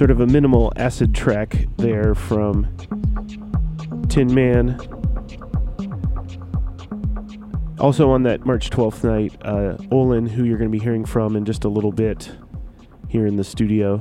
Sort 0.00 0.10
of 0.10 0.20
a 0.20 0.26
minimal 0.26 0.72
acid 0.76 1.14
track 1.14 1.66
there 1.76 2.14
from 2.14 2.66
Tin 4.08 4.32
Man. 4.32 4.80
Also 7.78 8.08
on 8.08 8.22
that 8.22 8.46
March 8.46 8.70
12th 8.70 9.04
night, 9.04 9.36
uh, 9.42 9.76
Olin, 9.90 10.26
who 10.26 10.44
you're 10.44 10.56
going 10.56 10.70
to 10.70 10.72
be 10.72 10.82
hearing 10.82 11.04
from 11.04 11.36
in 11.36 11.44
just 11.44 11.64
a 11.64 11.68
little 11.68 11.92
bit 11.92 12.32
here 13.08 13.26
in 13.26 13.36
the 13.36 13.44
studio. 13.44 14.00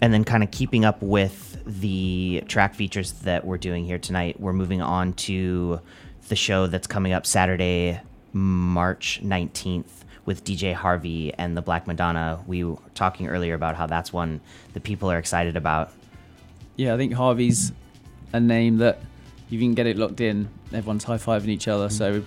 And 0.00 0.14
then, 0.14 0.22
kind 0.22 0.44
of 0.44 0.52
keeping 0.52 0.84
up 0.84 1.02
with 1.02 1.60
the 1.66 2.44
track 2.46 2.76
features 2.76 3.10
that 3.22 3.44
we're 3.44 3.58
doing 3.58 3.84
here 3.84 3.98
tonight, 3.98 4.38
we're 4.38 4.52
moving 4.52 4.80
on 4.80 5.12
to 5.14 5.80
the 6.28 6.36
show 6.36 6.68
that's 6.68 6.86
coming 6.86 7.12
up 7.12 7.26
Saturday, 7.26 8.00
March 8.32 9.20
19th 9.24 10.04
with 10.30 10.44
DJ 10.44 10.72
Harvey 10.72 11.34
and 11.34 11.56
the 11.56 11.60
Black 11.60 11.88
Madonna. 11.88 12.40
We 12.46 12.62
were 12.62 12.76
talking 12.94 13.26
earlier 13.26 13.54
about 13.54 13.74
how 13.74 13.88
that's 13.88 14.12
one 14.12 14.40
that 14.74 14.84
people 14.84 15.10
are 15.10 15.18
excited 15.18 15.56
about. 15.56 15.90
Yeah, 16.76 16.94
I 16.94 16.96
think 16.96 17.12
Harvey's 17.14 17.72
a 18.32 18.38
name 18.38 18.76
that 18.76 19.00
if 19.46 19.52
you 19.52 19.58
can 19.58 19.74
get 19.74 19.88
it 19.88 19.96
locked 19.96 20.20
in, 20.20 20.48
everyone's 20.72 21.02
high 21.02 21.16
fiving 21.16 21.48
each 21.48 21.66
other. 21.66 21.88
So 21.88 22.22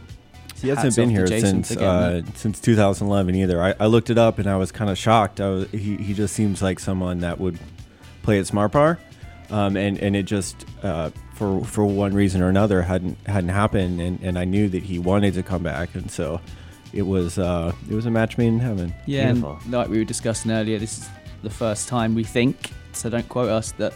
He 0.61 0.67
hasn't 0.67 0.97
been 0.97 1.09
here 1.11 1.27
since 1.27 1.71
uh, 1.77 2.23
since 2.35 2.59
2011 2.59 3.35
either. 3.35 3.63
I, 3.63 3.73
I 3.79 3.85
looked 3.85 4.09
it 4.09 4.17
up 4.17 4.37
and 4.37 4.49
I 4.49 4.57
was 4.57 4.73
kind 4.73 4.91
of 4.91 4.97
shocked. 4.97 5.39
I 5.39 5.47
was, 5.47 5.71
he 5.71 5.95
he 5.95 6.13
just 6.13 6.35
seems 6.35 6.61
like 6.61 6.81
someone 6.81 7.19
that 7.19 7.39
would 7.39 7.57
play 8.21 8.37
at 8.37 8.47
Smart 8.47 8.73
Bar, 8.73 8.99
um, 9.49 9.77
and 9.77 9.97
and 9.97 10.13
it 10.13 10.23
just 10.23 10.65
uh, 10.83 11.09
for 11.35 11.63
for 11.63 11.85
one 11.85 12.13
reason 12.13 12.41
or 12.41 12.49
another 12.49 12.81
hadn't 12.81 13.17
hadn't 13.27 13.51
happened. 13.51 14.01
And, 14.01 14.19
and 14.21 14.37
I 14.37 14.43
knew 14.43 14.67
that 14.67 14.83
he 14.83 14.99
wanted 14.99 15.35
to 15.35 15.43
come 15.43 15.63
back, 15.63 15.95
and 15.95 16.11
so 16.11 16.41
it 16.93 17.01
was 17.03 17.37
uh, 17.39 17.73
it 17.89 17.93
was 17.95 18.05
a 18.05 18.11
match 18.11 18.37
made 18.37 18.47
in 18.47 18.59
heaven. 18.59 18.93
yeah, 19.05 19.27
and 19.29 19.41
Beautiful. 19.41 19.71
like 19.71 19.89
we 19.89 19.97
were 19.97 20.03
discussing 20.05 20.51
earlier, 20.51 20.77
this 20.79 20.99
is 20.99 21.09
the 21.41 21.49
first 21.49 21.87
time 21.89 22.15
we 22.15 22.23
think. 22.23 22.71
So 22.93 23.09
don't 23.09 23.27
quote 23.27 23.49
us 23.49 23.71
that 23.73 23.93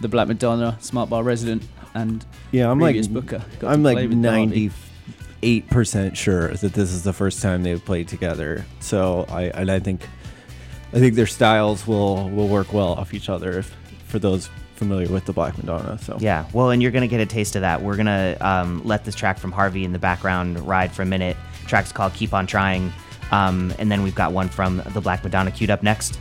the 0.00 0.08
Black 0.08 0.28
Madonna, 0.28 0.76
Smart 0.80 1.10
Bar 1.10 1.22
resident, 1.22 1.62
and 1.94 2.24
Yeah, 2.52 2.70
I'm 2.70 2.78
like 2.80 2.96
booker. 3.12 3.42
got 3.60 3.72
I'm 3.72 3.80
to 3.80 3.84
like 3.84 3.96
play 3.96 4.06
with 4.06 4.24
Harvey. 4.24 4.70
98 5.40 5.68
percent 5.70 6.16
sure 6.16 6.48
that 6.48 6.72
this 6.72 6.90
is 6.92 7.02
the 7.02 7.12
first 7.12 7.42
time 7.42 7.62
they've 7.62 7.84
played 7.84 8.08
together. 8.08 8.64
So 8.80 9.26
I 9.28 9.42
and 9.44 9.70
I 9.70 9.78
think 9.80 10.06
I 10.92 10.98
think 10.98 11.14
their 11.14 11.26
styles 11.26 11.86
will 11.86 12.28
will 12.30 12.48
work 12.48 12.72
well 12.72 12.92
off 12.94 13.12
each 13.14 13.28
other 13.28 13.58
if, 13.58 13.74
for 14.06 14.18
those 14.18 14.48
familiar 14.76 15.08
with 15.08 15.24
the 15.26 15.32
Black 15.32 15.58
Madonna. 15.58 15.98
So 15.98 16.16
Yeah, 16.20 16.46
well, 16.52 16.70
and 16.70 16.80
you're 16.82 16.92
gonna 16.92 17.08
get 17.08 17.20
a 17.20 17.26
taste 17.26 17.56
of 17.56 17.62
that. 17.62 17.82
We're 17.82 17.96
gonna 17.96 18.36
um, 18.40 18.80
let 18.84 19.04
this 19.04 19.14
track 19.14 19.38
from 19.38 19.52
Harvey 19.52 19.84
in 19.84 19.92
the 19.92 19.98
background 19.98 20.58
ride 20.66 20.92
for 20.92 21.02
a 21.02 21.06
minute. 21.06 21.36
Track's 21.68 21.92
called 21.92 22.14
"Keep 22.14 22.34
on 22.34 22.46
Trying," 22.46 22.92
um, 23.30 23.72
and 23.78 23.90
then 23.90 24.02
we've 24.02 24.14
got 24.14 24.32
one 24.32 24.48
from 24.48 24.82
the 24.94 25.00
Black 25.00 25.22
Madonna 25.22 25.50
queued 25.50 25.70
up 25.70 25.82
next. 25.82 26.18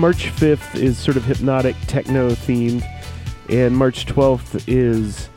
March 0.00 0.28
5th 0.30 0.76
is 0.76 0.96
sort 0.98 1.18
of 1.18 1.24
hypnotic 1.26 1.76
techno 1.86 2.30
themed, 2.30 2.82
and 3.50 3.76
March 3.76 4.06
12th 4.06 4.64
is 4.66 5.28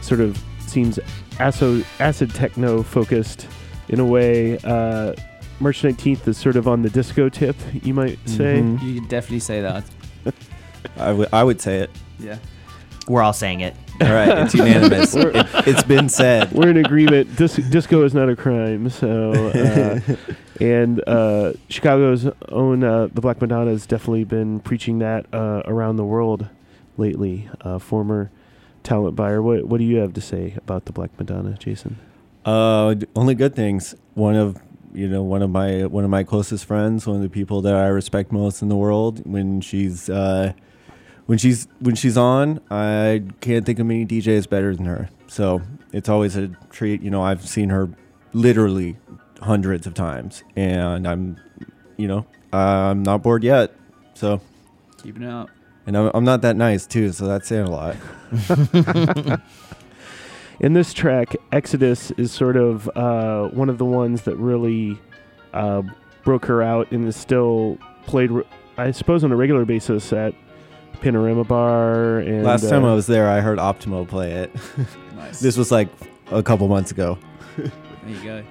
sort 0.00 0.20
of 0.20 0.40
seems 0.60 1.00
acid, 1.40 1.84
acid 1.98 2.32
techno 2.32 2.84
focused 2.84 3.48
in 3.88 3.98
a 3.98 4.04
way, 4.04 4.58
uh, 4.58 5.12
March 5.58 5.82
19th 5.82 6.28
is 6.28 6.38
sort 6.38 6.54
of 6.54 6.68
on 6.68 6.82
the 6.82 6.90
disco 6.90 7.28
tip, 7.28 7.56
you 7.82 7.92
might 7.94 8.16
say. 8.28 8.60
Mhm. 8.60 8.80
You 8.82 9.00
could 9.00 9.08
definitely 9.08 9.40
say 9.40 9.60
that. 9.60 9.84
I 10.96 11.12
would 11.12 11.28
I 11.32 11.42
would 11.42 11.60
say 11.60 11.78
it. 11.80 11.90
Yeah. 12.20 12.36
We're 13.08 13.22
all 13.22 13.32
saying 13.32 13.60
it. 13.60 13.74
All 14.00 14.12
right, 14.12 14.38
it's 14.38 14.54
unanimous. 14.54 15.14
it, 15.14 15.34
it's 15.66 15.82
been 15.82 16.08
said. 16.08 16.52
We're 16.52 16.70
in 16.70 16.76
agreement. 16.76 17.34
Dis- 17.36 17.56
disco 17.56 18.04
is 18.04 18.14
not 18.14 18.28
a 18.28 18.36
crime. 18.36 18.90
So, 18.90 19.32
uh, 19.32 20.16
and 20.60 21.02
uh, 21.06 21.52
Chicago's 21.68 22.26
own 22.48 22.84
uh, 22.84 23.08
the 23.12 23.20
Black 23.20 23.40
Madonna 23.40 23.70
has 23.70 23.86
definitely 23.86 24.24
been 24.24 24.60
preaching 24.60 25.00
that 25.00 25.26
uh, 25.32 25.62
around 25.66 25.96
the 25.96 26.04
world 26.04 26.48
lately. 26.96 27.48
Uh, 27.60 27.78
former 27.78 28.30
talent 28.82 29.16
buyer. 29.16 29.42
What 29.42 29.64
What 29.66 29.78
do 29.78 29.84
you 29.84 29.96
have 29.98 30.12
to 30.14 30.20
say 30.20 30.54
about 30.56 30.84
the 30.84 30.92
Black 30.92 31.10
Madonna, 31.18 31.54
Jason? 31.58 31.98
Uh, 32.44 32.94
only 33.14 33.34
good 33.34 33.54
things. 33.54 33.94
One 34.14 34.36
of 34.36 34.60
you 34.94 35.08
know 35.08 35.22
one 35.22 35.42
of 35.42 35.50
my 35.50 35.86
one 35.86 36.04
of 36.04 36.10
my 36.10 36.22
closest 36.22 36.64
friends, 36.66 37.06
one 37.06 37.16
of 37.16 37.22
the 37.22 37.28
people 37.28 37.62
that 37.62 37.74
I 37.74 37.86
respect 37.88 38.30
most 38.32 38.62
in 38.62 38.68
the 38.68 38.76
world. 38.76 39.26
When 39.26 39.60
she's 39.60 40.08
uh, 40.08 40.52
when 41.26 41.38
she's 41.38 41.68
when 41.80 41.94
she's 41.94 42.16
on, 42.16 42.60
I 42.70 43.22
can't 43.40 43.64
think 43.64 43.78
of 43.78 43.86
many 43.86 44.04
DJs 44.06 44.48
better 44.48 44.74
than 44.74 44.86
her. 44.86 45.08
So 45.26 45.62
it's 45.92 46.08
always 46.08 46.36
a 46.36 46.48
treat. 46.70 47.02
You 47.02 47.10
know, 47.10 47.22
I've 47.22 47.46
seen 47.46 47.70
her 47.70 47.88
literally 48.32 48.96
hundreds 49.40 49.86
of 49.86 49.94
times, 49.94 50.42
and 50.56 51.06
I'm 51.06 51.36
you 51.96 52.08
know 52.08 52.26
I'm 52.52 53.02
not 53.02 53.22
bored 53.22 53.44
yet. 53.44 53.74
So 54.14 54.40
Keeping 55.02 55.22
it 55.22 55.30
up. 55.30 55.50
and 55.86 55.96
I'm, 55.96 56.10
I'm 56.14 56.24
not 56.24 56.42
that 56.42 56.56
nice 56.56 56.86
too. 56.86 57.12
So 57.12 57.26
that's 57.26 57.48
saying 57.48 57.66
a 57.66 57.70
lot. 57.70 57.96
In 60.60 60.74
this 60.74 60.92
track, 60.92 61.34
Exodus 61.50 62.12
is 62.12 62.30
sort 62.30 62.56
of 62.56 62.88
uh, 62.94 63.48
one 63.48 63.68
of 63.68 63.78
the 63.78 63.84
ones 63.84 64.22
that 64.22 64.36
really 64.36 64.96
uh, 65.52 65.82
broke 66.22 66.44
her 66.44 66.62
out 66.62 66.92
and 66.92 67.08
is 67.08 67.16
still 67.16 67.78
played, 68.06 68.30
I 68.76 68.92
suppose, 68.92 69.24
on 69.24 69.32
a 69.32 69.36
regular 69.36 69.64
basis 69.64 70.12
at 70.12 70.34
Panorama 71.00 71.44
Bar. 71.44 72.18
And 72.20 72.44
Last 72.44 72.68
time 72.68 72.84
uh, 72.84 72.92
I 72.92 72.94
was 72.94 73.06
there, 73.06 73.28
I 73.28 73.40
heard 73.40 73.58
Optimo 73.58 74.06
play 74.06 74.32
it. 74.32 74.50
Nice. 75.16 75.38
this 75.38 75.56
was 75.56 75.70
like 75.70 75.88
a 76.32 76.42
couple 76.42 76.66
months 76.66 76.90
ago. 76.90 77.16
There 77.56 77.70
you 78.08 78.24
go. 78.24 78.42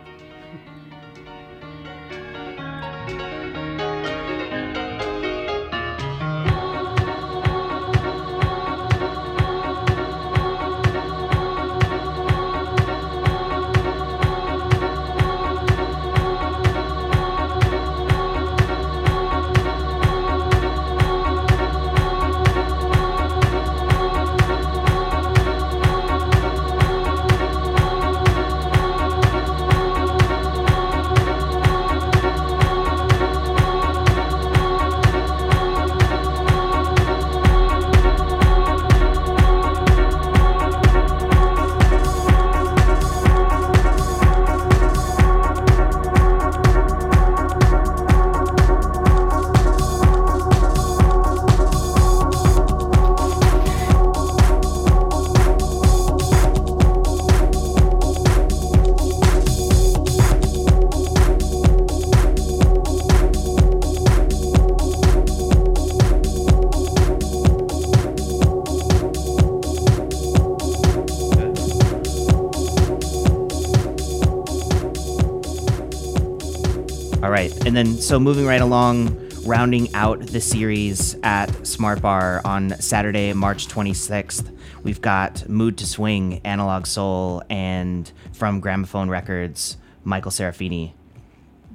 And 77.81 77.95
then 77.95 77.99
so 77.99 78.19
moving 78.19 78.45
right 78.45 78.61
along, 78.61 79.31
rounding 79.43 79.91
out 79.95 80.19
the 80.27 80.39
series 80.39 81.15
at 81.23 81.65
Smart 81.65 81.99
Bar 81.99 82.39
on 82.45 82.79
Saturday, 82.79 83.33
March 83.33 83.67
26th, 83.67 84.55
we've 84.83 85.01
got 85.01 85.49
Mood 85.49 85.81
II 85.81 85.87
Swing, 85.87 86.41
Analog 86.45 86.85
Soul, 86.85 87.41
and 87.49 88.11
from 88.33 88.59
Gramophone 88.59 89.09
Records, 89.09 89.77
Michael 90.03 90.29
Serafini. 90.29 90.91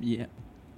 Yeah. 0.01 0.27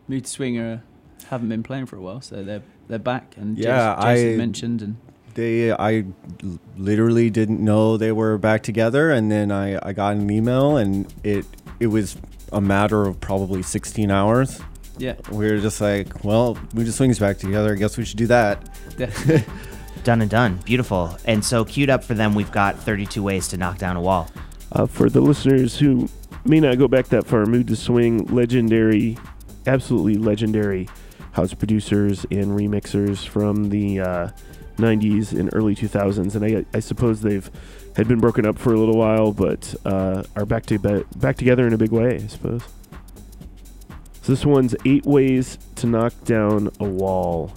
Mood 0.08 0.24
to 0.24 0.30
Swinger 0.30 0.82
haven't 1.28 1.50
been 1.50 1.62
playing 1.62 1.84
for 1.84 1.96
a 1.96 2.00
while, 2.00 2.22
so 2.22 2.42
they're 2.42 2.62
they're 2.88 2.98
back. 2.98 3.34
And 3.36 3.58
Yeah, 3.58 3.96
Jason, 3.96 4.14
Jason 4.14 4.32
I- 4.32 4.36
mentioned 4.38 4.80
and 4.82 4.96
They, 5.34 5.72
I 5.72 6.06
l- 6.42 6.58
literally 6.78 7.28
didn't 7.28 7.62
know 7.62 7.98
they 7.98 8.12
were 8.12 8.38
back 8.38 8.62
together, 8.62 9.10
and 9.10 9.30
then 9.30 9.52
I, 9.52 9.78
I 9.86 9.92
got 9.92 10.16
an 10.16 10.30
email, 10.30 10.78
and 10.78 11.04
it, 11.22 11.44
it 11.80 11.88
was 11.88 12.16
a 12.50 12.62
matter 12.62 13.04
of 13.04 13.20
probably 13.20 13.62
16 13.62 14.10
hours. 14.10 14.58
Yeah, 14.98 15.14
We 15.30 15.50
were 15.50 15.58
just 15.58 15.80
like, 15.80 16.24
well, 16.24 16.58
we 16.74 16.84
just 16.84 16.98
swings 16.98 17.18
back 17.18 17.38
together. 17.38 17.72
I 17.72 17.76
guess 17.76 17.96
we 17.96 18.04
should 18.04 18.18
do 18.18 18.26
that. 18.28 18.68
yeah. 18.98 19.10
Done 20.04 20.22
and 20.22 20.30
done. 20.30 20.58
Beautiful. 20.64 21.18
And 21.24 21.44
so, 21.44 21.64
queued 21.64 21.90
up 21.90 22.04
for 22.04 22.14
them, 22.14 22.34
we've 22.34 22.52
got 22.52 22.78
32 22.78 23.22
Ways 23.22 23.48
to 23.48 23.56
Knock 23.56 23.78
Down 23.78 23.96
a 23.96 24.00
Wall. 24.00 24.30
Uh, 24.72 24.86
for 24.86 25.10
the 25.10 25.20
listeners 25.20 25.78
who 25.78 26.08
may 26.44 26.60
not 26.60 26.78
go 26.78 26.88
back 26.88 27.06
that 27.08 27.26
far, 27.26 27.44
Mood 27.46 27.68
II 27.68 27.76
Swing, 27.76 28.24
legendary, 28.26 29.18
absolutely 29.66 30.14
legendary 30.14 30.88
house 31.32 31.52
producers 31.52 32.24
and 32.30 32.46
remixers 32.58 33.26
from 33.26 33.68
the 33.70 34.00
uh, 34.00 34.30
90s 34.78 35.38
and 35.38 35.50
early 35.52 35.74
2000s. 35.74 36.34
And 36.36 36.44
I, 36.44 36.64
I 36.76 36.80
suppose 36.80 37.20
they've 37.20 37.50
had 37.96 38.08
been 38.08 38.20
broken 38.20 38.46
up 38.46 38.56
for 38.56 38.72
a 38.72 38.78
little 38.78 38.96
while, 38.96 39.32
but 39.32 39.74
uh, 39.84 40.22
are 40.36 40.46
back 40.46 40.64
to 40.66 40.78
be- 40.78 41.04
back 41.16 41.36
together 41.36 41.66
in 41.66 41.72
a 41.72 41.78
big 41.78 41.90
way, 41.90 42.14
I 42.14 42.26
suppose. 42.28 42.62
So 44.28 44.34
this 44.34 44.44
one's 44.44 44.76
eight 44.84 45.06
ways 45.06 45.56
to 45.76 45.86
knock 45.86 46.12
down 46.26 46.70
a 46.80 46.84
wall. 46.84 47.50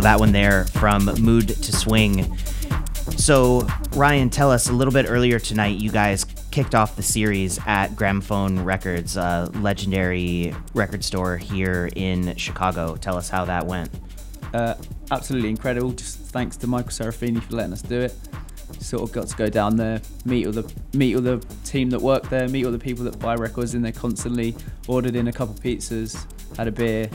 So 0.00 0.04
that 0.04 0.18
one 0.18 0.32
there 0.32 0.64
from 0.64 1.04
Mood 1.20 1.50
II 1.50 1.56
Swing. 1.56 2.38
So, 3.18 3.68
Ryan, 3.94 4.30
tell 4.30 4.50
us 4.50 4.70
a 4.70 4.72
little 4.72 4.94
bit 4.94 5.04
earlier 5.06 5.38
tonight, 5.38 5.78
you 5.78 5.90
guys 5.90 6.24
kicked 6.50 6.74
off 6.74 6.96
the 6.96 7.02
series 7.02 7.60
at 7.66 7.88
Gramophone 7.96 8.60
Records, 8.60 9.18
a 9.18 9.50
legendary 9.56 10.54
record 10.72 11.04
store 11.04 11.36
here 11.36 11.90
in 11.96 12.34
Chicago. 12.36 12.96
Tell 12.96 13.18
us 13.18 13.28
how 13.28 13.44
that 13.44 13.66
went. 13.66 13.90
Uh, 14.54 14.76
absolutely 15.10 15.50
incredible. 15.50 15.92
Just 15.92 16.16
thanks 16.16 16.56
to 16.56 16.66
Michael 16.66 16.92
Serafini 16.92 17.42
for 17.42 17.56
letting 17.56 17.74
us 17.74 17.82
do 17.82 18.00
it. 18.00 18.14
Sort 18.78 19.02
of 19.02 19.12
got 19.12 19.28
to 19.28 19.36
go 19.36 19.50
down 19.50 19.76
there, 19.76 20.00
meet 20.24 20.46
all 20.46 20.52
the 20.52 20.72
meet 20.94 21.14
all 21.14 21.20
the 21.20 21.44
team 21.66 21.90
that 21.90 22.00
work 22.00 22.30
there, 22.30 22.48
meet 22.48 22.64
all 22.64 22.72
the 22.72 22.78
people 22.78 23.04
that 23.04 23.18
buy 23.18 23.34
records 23.34 23.74
in 23.74 23.82
there 23.82 23.92
constantly. 23.92 24.56
Ordered 24.88 25.14
in 25.14 25.28
a 25.28 25.32
couple 25.32 25.54
pizzas, 25.56 26.24
had 26.56 26.68
a 26.68 26.72
beer. 26.72 27.10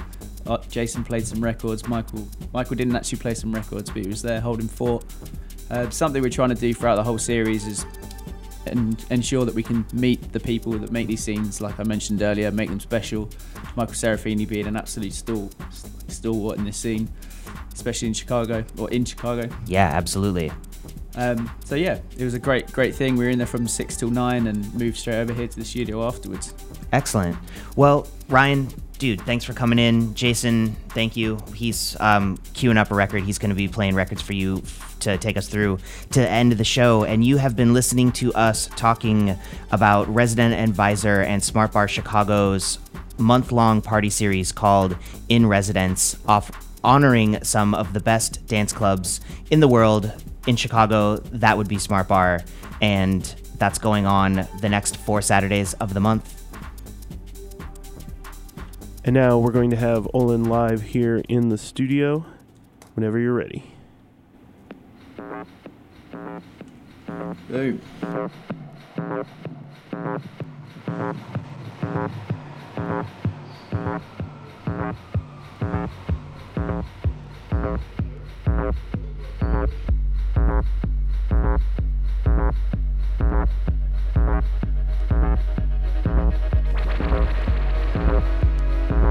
Uh, 0.45 0.59
Jason 0.69 1.03
played 1.03 1.25
some 1.25 1.43
records. 1.43 1.87
Michael 1.87 2.27
Michael 2.55 2.77
didn't 2.77 2.95
actually 2.95 3.19
play 3.19 3.33
some 3.33 3.53
records, 3.53 3.89
but 3.89 4.01
he 4.01 4.07
was 4.07 4.21
there 4.21 4.39
holding 4.39 4.69
fort. 4.69 5.03
Uh, 5.69 5.89
something 5.89 6.21
we're 6.21 6.29
trying 6.29 6.47
to 6.47 6.55
do 6.55 6.73
throughout 6.73 6.95
the 6.95 7.03
whole 7.03 7.17
series 7.17 7.67
is 7.67 7.85
and 8.67 9.05
ensure 9.09 9.43
that 9.43 9.53
we 9.53 9.61
can 9.61 9.85
meet 9.91 10.31
the 10.31 10.39
people 10.39 10.71
that 10.71 10.89
make 10.89 11.05
these 11.05 11.21
scenes, 11.21 11.59
like 11.59 11.79
I 11.81 11.83
mentioned 11.83 12.21
earlier, 12.21 12.49
make 12.51 12.69
them 12.69 12.79
special. 12.79 13.29
Michael 13.75 13.93
Serafini 13.93 14.47
being 14.47 14.67
an 14.67 14.77
absolute 14.77 15.11
stal- 15.11 15.51
stalwart 16.09 16.57
in 16.57 16.63
this 16.63 16.77
scene, 16.77 17.09
especially 17.73 18.07
in 18.07 18.13
Chicago 18.13 18.63
or 18.77 18.89
in 18.89 19.03
Chicago. 19.03 19.53
Yeah, 19.67 19.89
absolutely. 19.93 20.49
Um, 21.17 21.51
so 21.65 21.75
yeah, 21.75 21.99
it 22.17 22.23
was 22.23 22.35
a 22.35 22.39
great, 22.39 22.71
great 22.71 22.95
thing. 22.95 23.17
We 23.17 23.25
were 23.25 23.31
in 23.31 23.37
there 23.37 23.47
from 23.47 23.67
six 23.67 23.97
till 23.97 24.11
nine 24.11 24.47
and 24.47 24.73
moved 24.73 24.95
straight 24.97 25.19
over 25.19 25.33
here 25.33 25.47
to 25.47 25.59
the 25.59 25.65
studio 25.65 26.07
afterwards. 26.07 26.53
Excellent. 26.93 27.37
Well, 27.75 28.07
Ryan, 28.29 28.69
dude, 28.97 29.21
thanks 29.21 29.45
for 29.45 29.53
coming 29.53 29.79
in. 29.79 30.13
Jason, 30.15 30.75
thank 30.89 31.15
you. 31.15 31.39
He's 31.53 31.95
um, 31.99 32.37
queuing 32.53 32.77
up 32.77 32.91
a 32.91 32.95
record. 32.95 33.23
He's 33.23 33.37
going 33.37 33.49
to 33.49 33.55
be 33.55 33.67
playing 33.67 33.95
records 33.95 34.21
for 34.21 34.33
you 34.33 34.57
f- 34.57 34.97
to 35.01 35.17
take 35.17 35.37
us 35.37 35.47
through 35.47 35.79
to 36.11 36.27
end 36.27 36.53
the 36.53 36.63
show. 36.63 37.03
And 37.03 37.23
you 37.23 37.37
have 37.37 37.55
been 37.55 37.73
listening 37.73 38.11
to 38.13 38.33
us 38.33 38.67
talking 38.75 39.37
about 39.71 40.07
Resident 40.13 40.53
Advisor 40.53 41.21
and 41.21 41.43
Smart 41.43 41.71
Bar 41.71 41.87
Chicago's 41.87 42.79
month 43.17 43.51
long 43.51 43.81
party 43.81 44.09
series 44.09 44.51
called 44.51 44.97
In 45.29 45.45
Residence, 45.45 46.17
off 46.27 46.51
honoring 46.83 47.43
some 47.43 47.73
of 47.73 47.93
the 47.93 47.99
best 47.99 48.45
dance 48.47 48.71
clubs 48.73 49.21
in 49.51 49.59
the 49.59 49.67
world. 49.67 50.11
In 50.47 50.55
Chicago, 50.55 51.17
that 51.17 51.57
would 51.57 51.67
be 51.67 51.79
Smart 51.79 52.07
Bar. 52.07 52.41
And 52.81 53.23
that's 53.57 53.79
going 53.79 54.05
on 54.05 54.47
the 54.61 54.69
next 54.69 54.97
four 54.97 55.21
Saturdays 55.21 55.73
of 55.75 55.93
the 55.93 55.99
month. 55.99 56.44
And 59.05 59.13
now 59.13 59.37
we're 59.37 59.51
going 59.51 59.69
to 59.69 59.75
have 59.75 60.07
Olin 60.15 60.45
live 60.45 60.81
here 60.81 61.21
in 61.29 61.49
the 61.49 61.59
studio 61.59 62.25
whenever 62.95 63.19
you're 63.19 63.35
ready. 63.35 63.71
Hey 67.47 67.77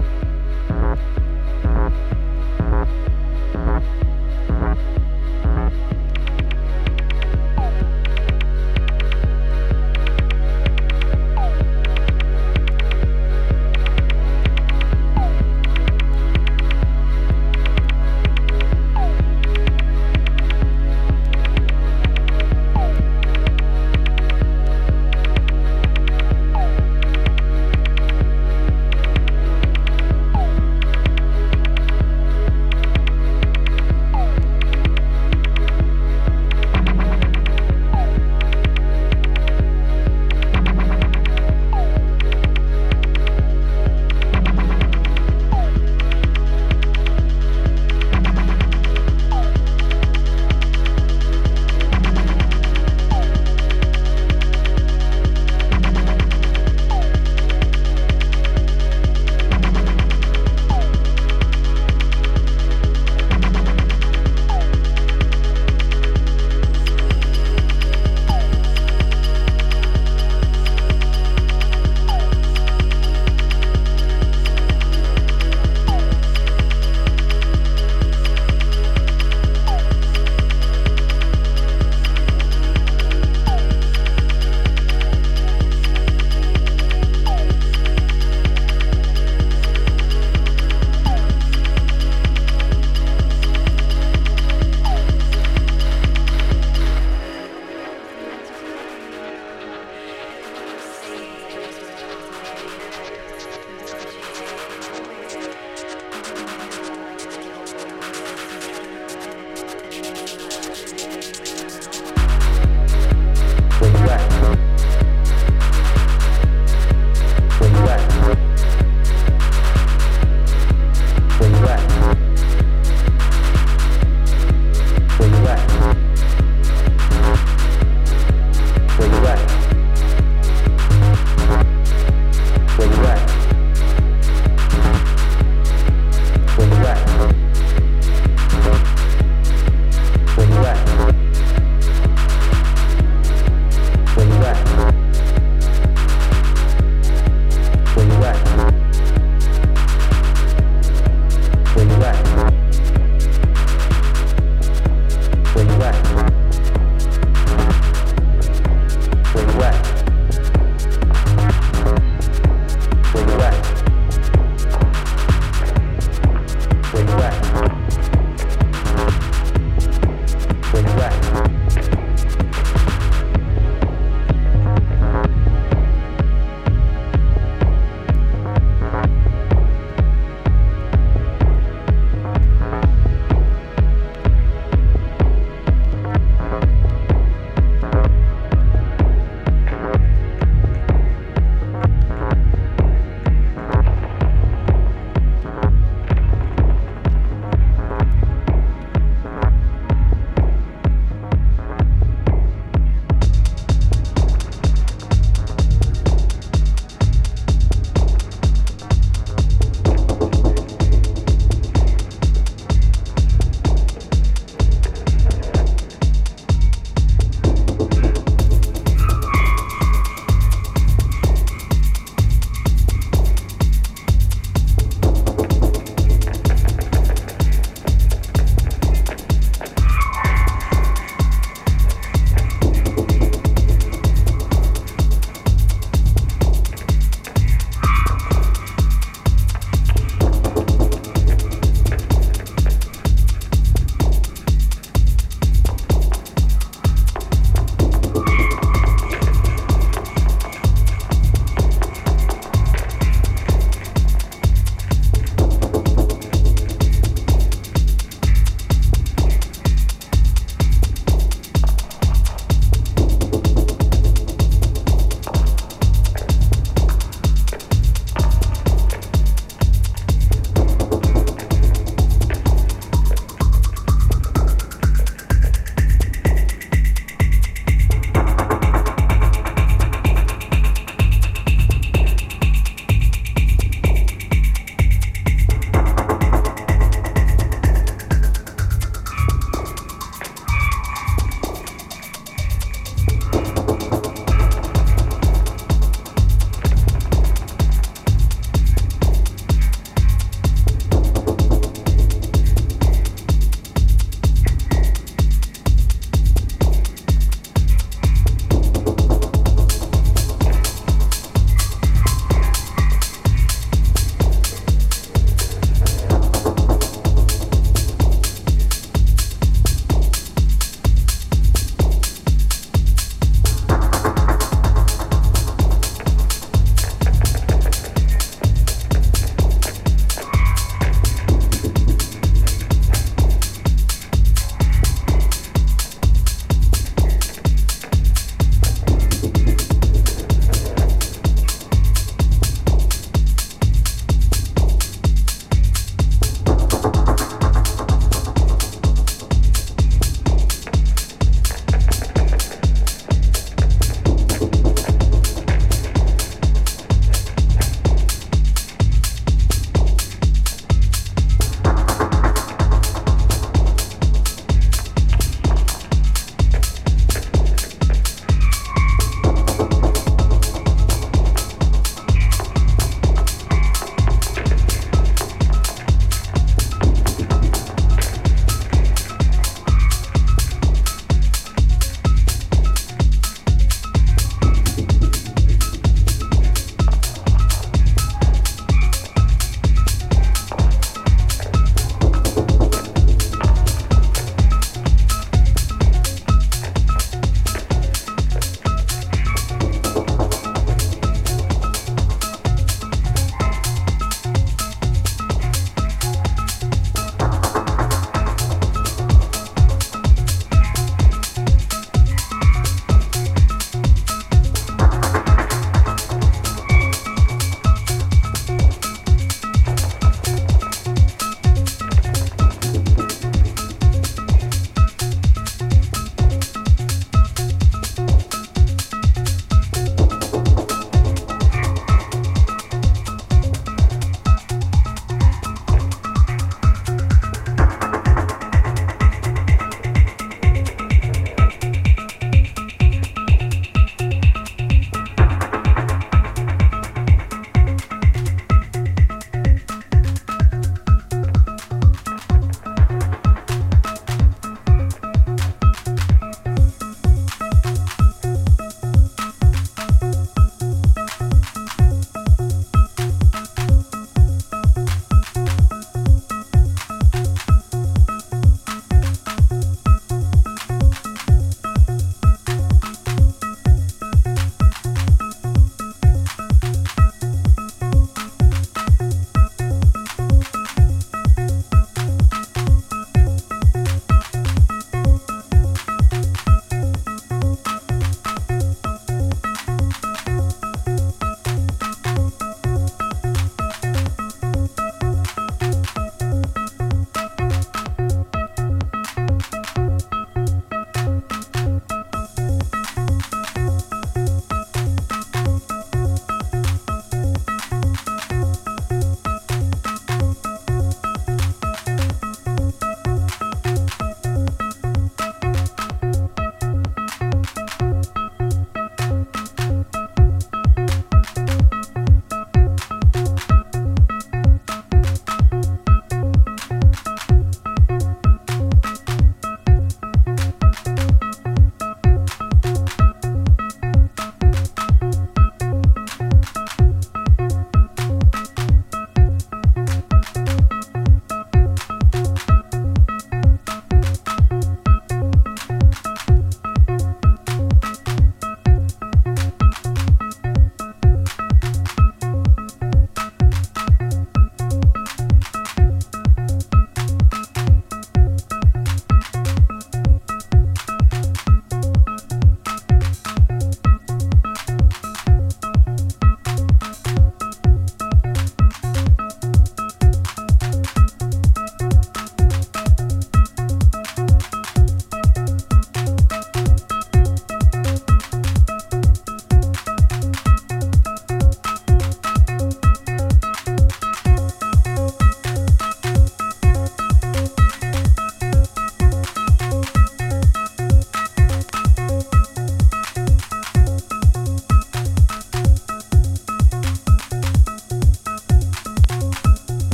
you 0.00 0.29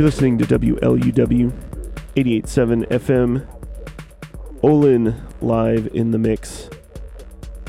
You're 0.00 0.06
listening 0.06 0.38
to 0.38 0.46
WLUW 0.46 1.52
88.7 2.16 2.88
FM. 2.88 3.46
Olin 4.62 5.22
live 5.42 5.88
in 5.88 6.10
the 6.10 6.16
mix. 6.16 6.70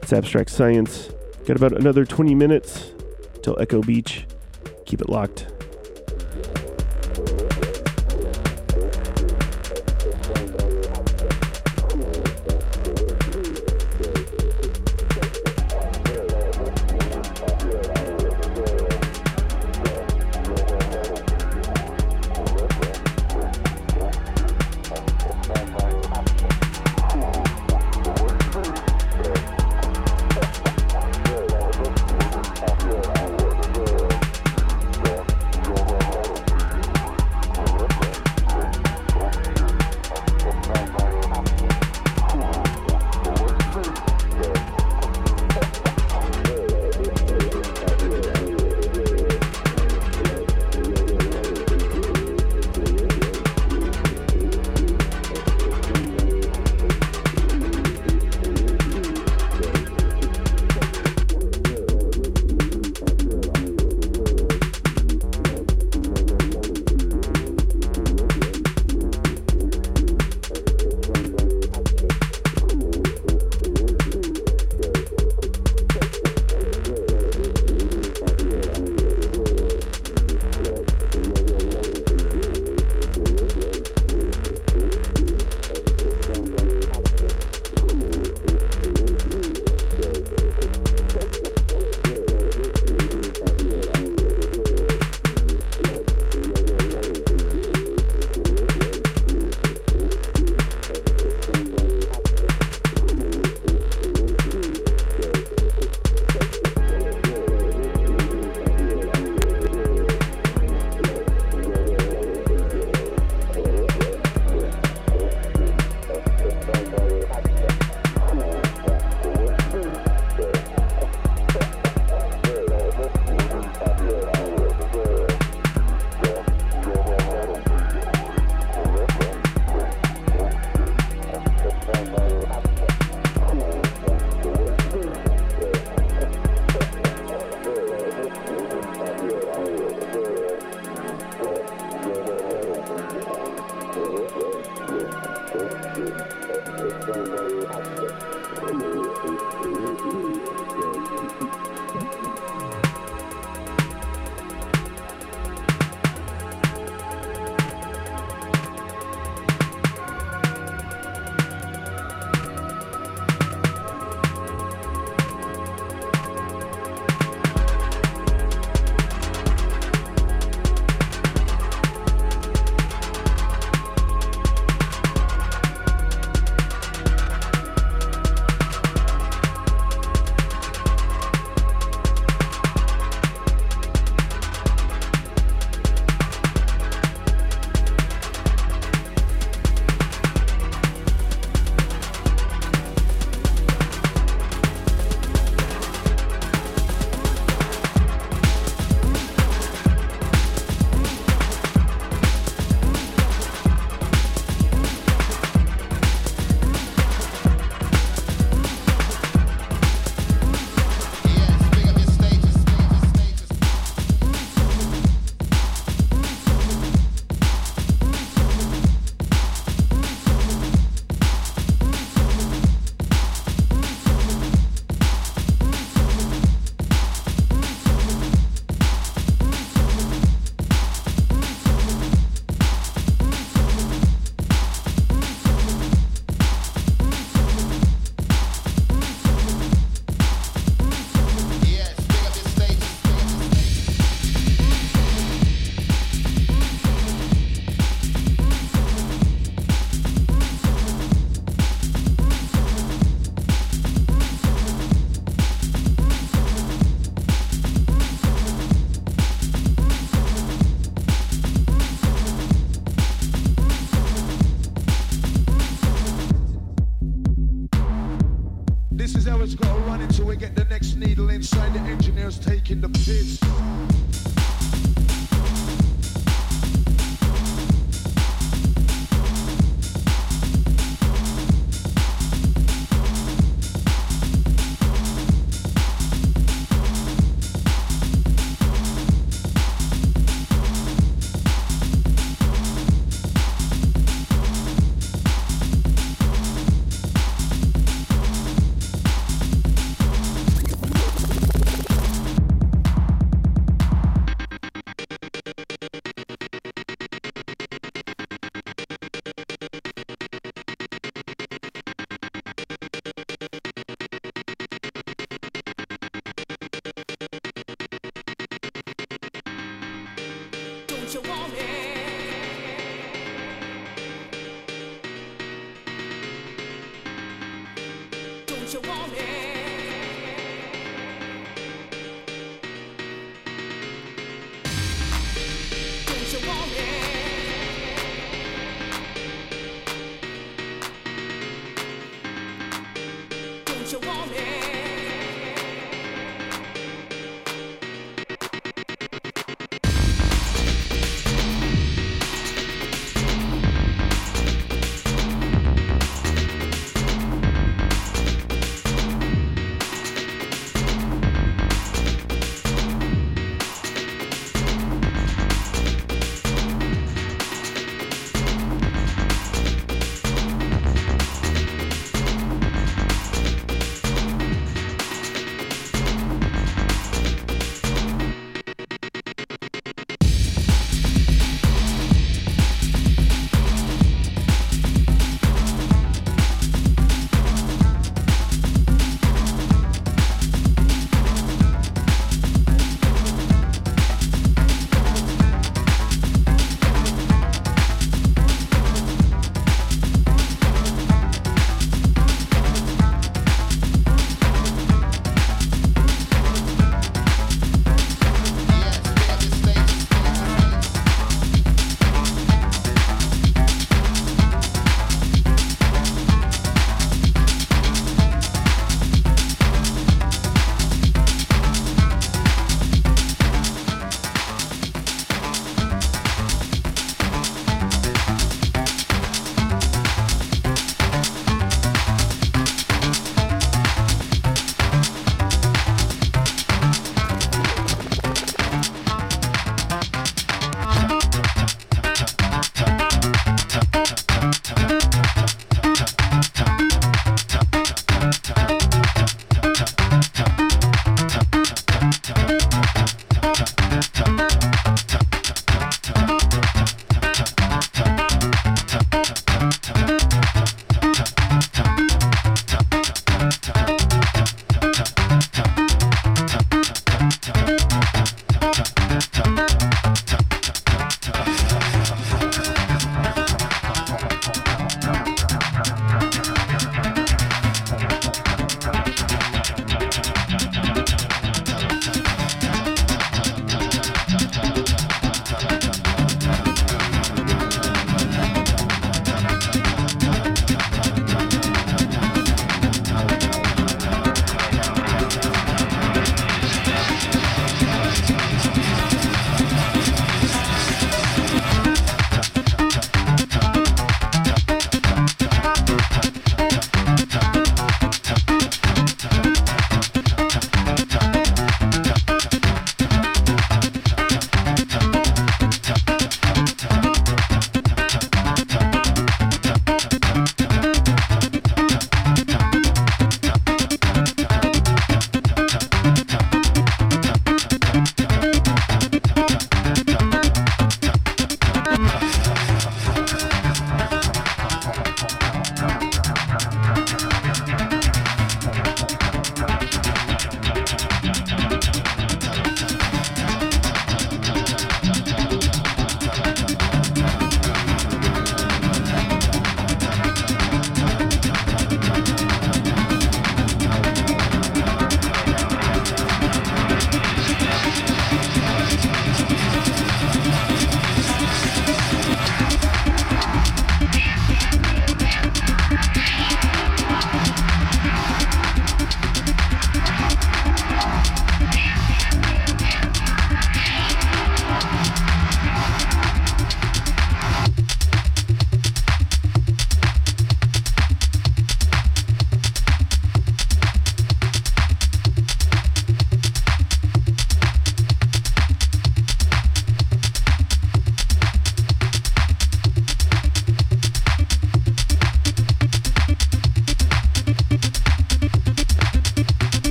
It's 0.00 0.10
Abstract 0.10 0.48
Science. 0.48 1.10
Got 1.44 1.58
about 1.58 1.74
another 1.74 2.06
20 2.06 2.34
minutes 2.34 2.92
till 3.42 3.60
Echo 3.60 3.82
Beach. 3.82 4.26
Keep 4.86 5.02
it 5.02 5.10
locked. 5.10 5.33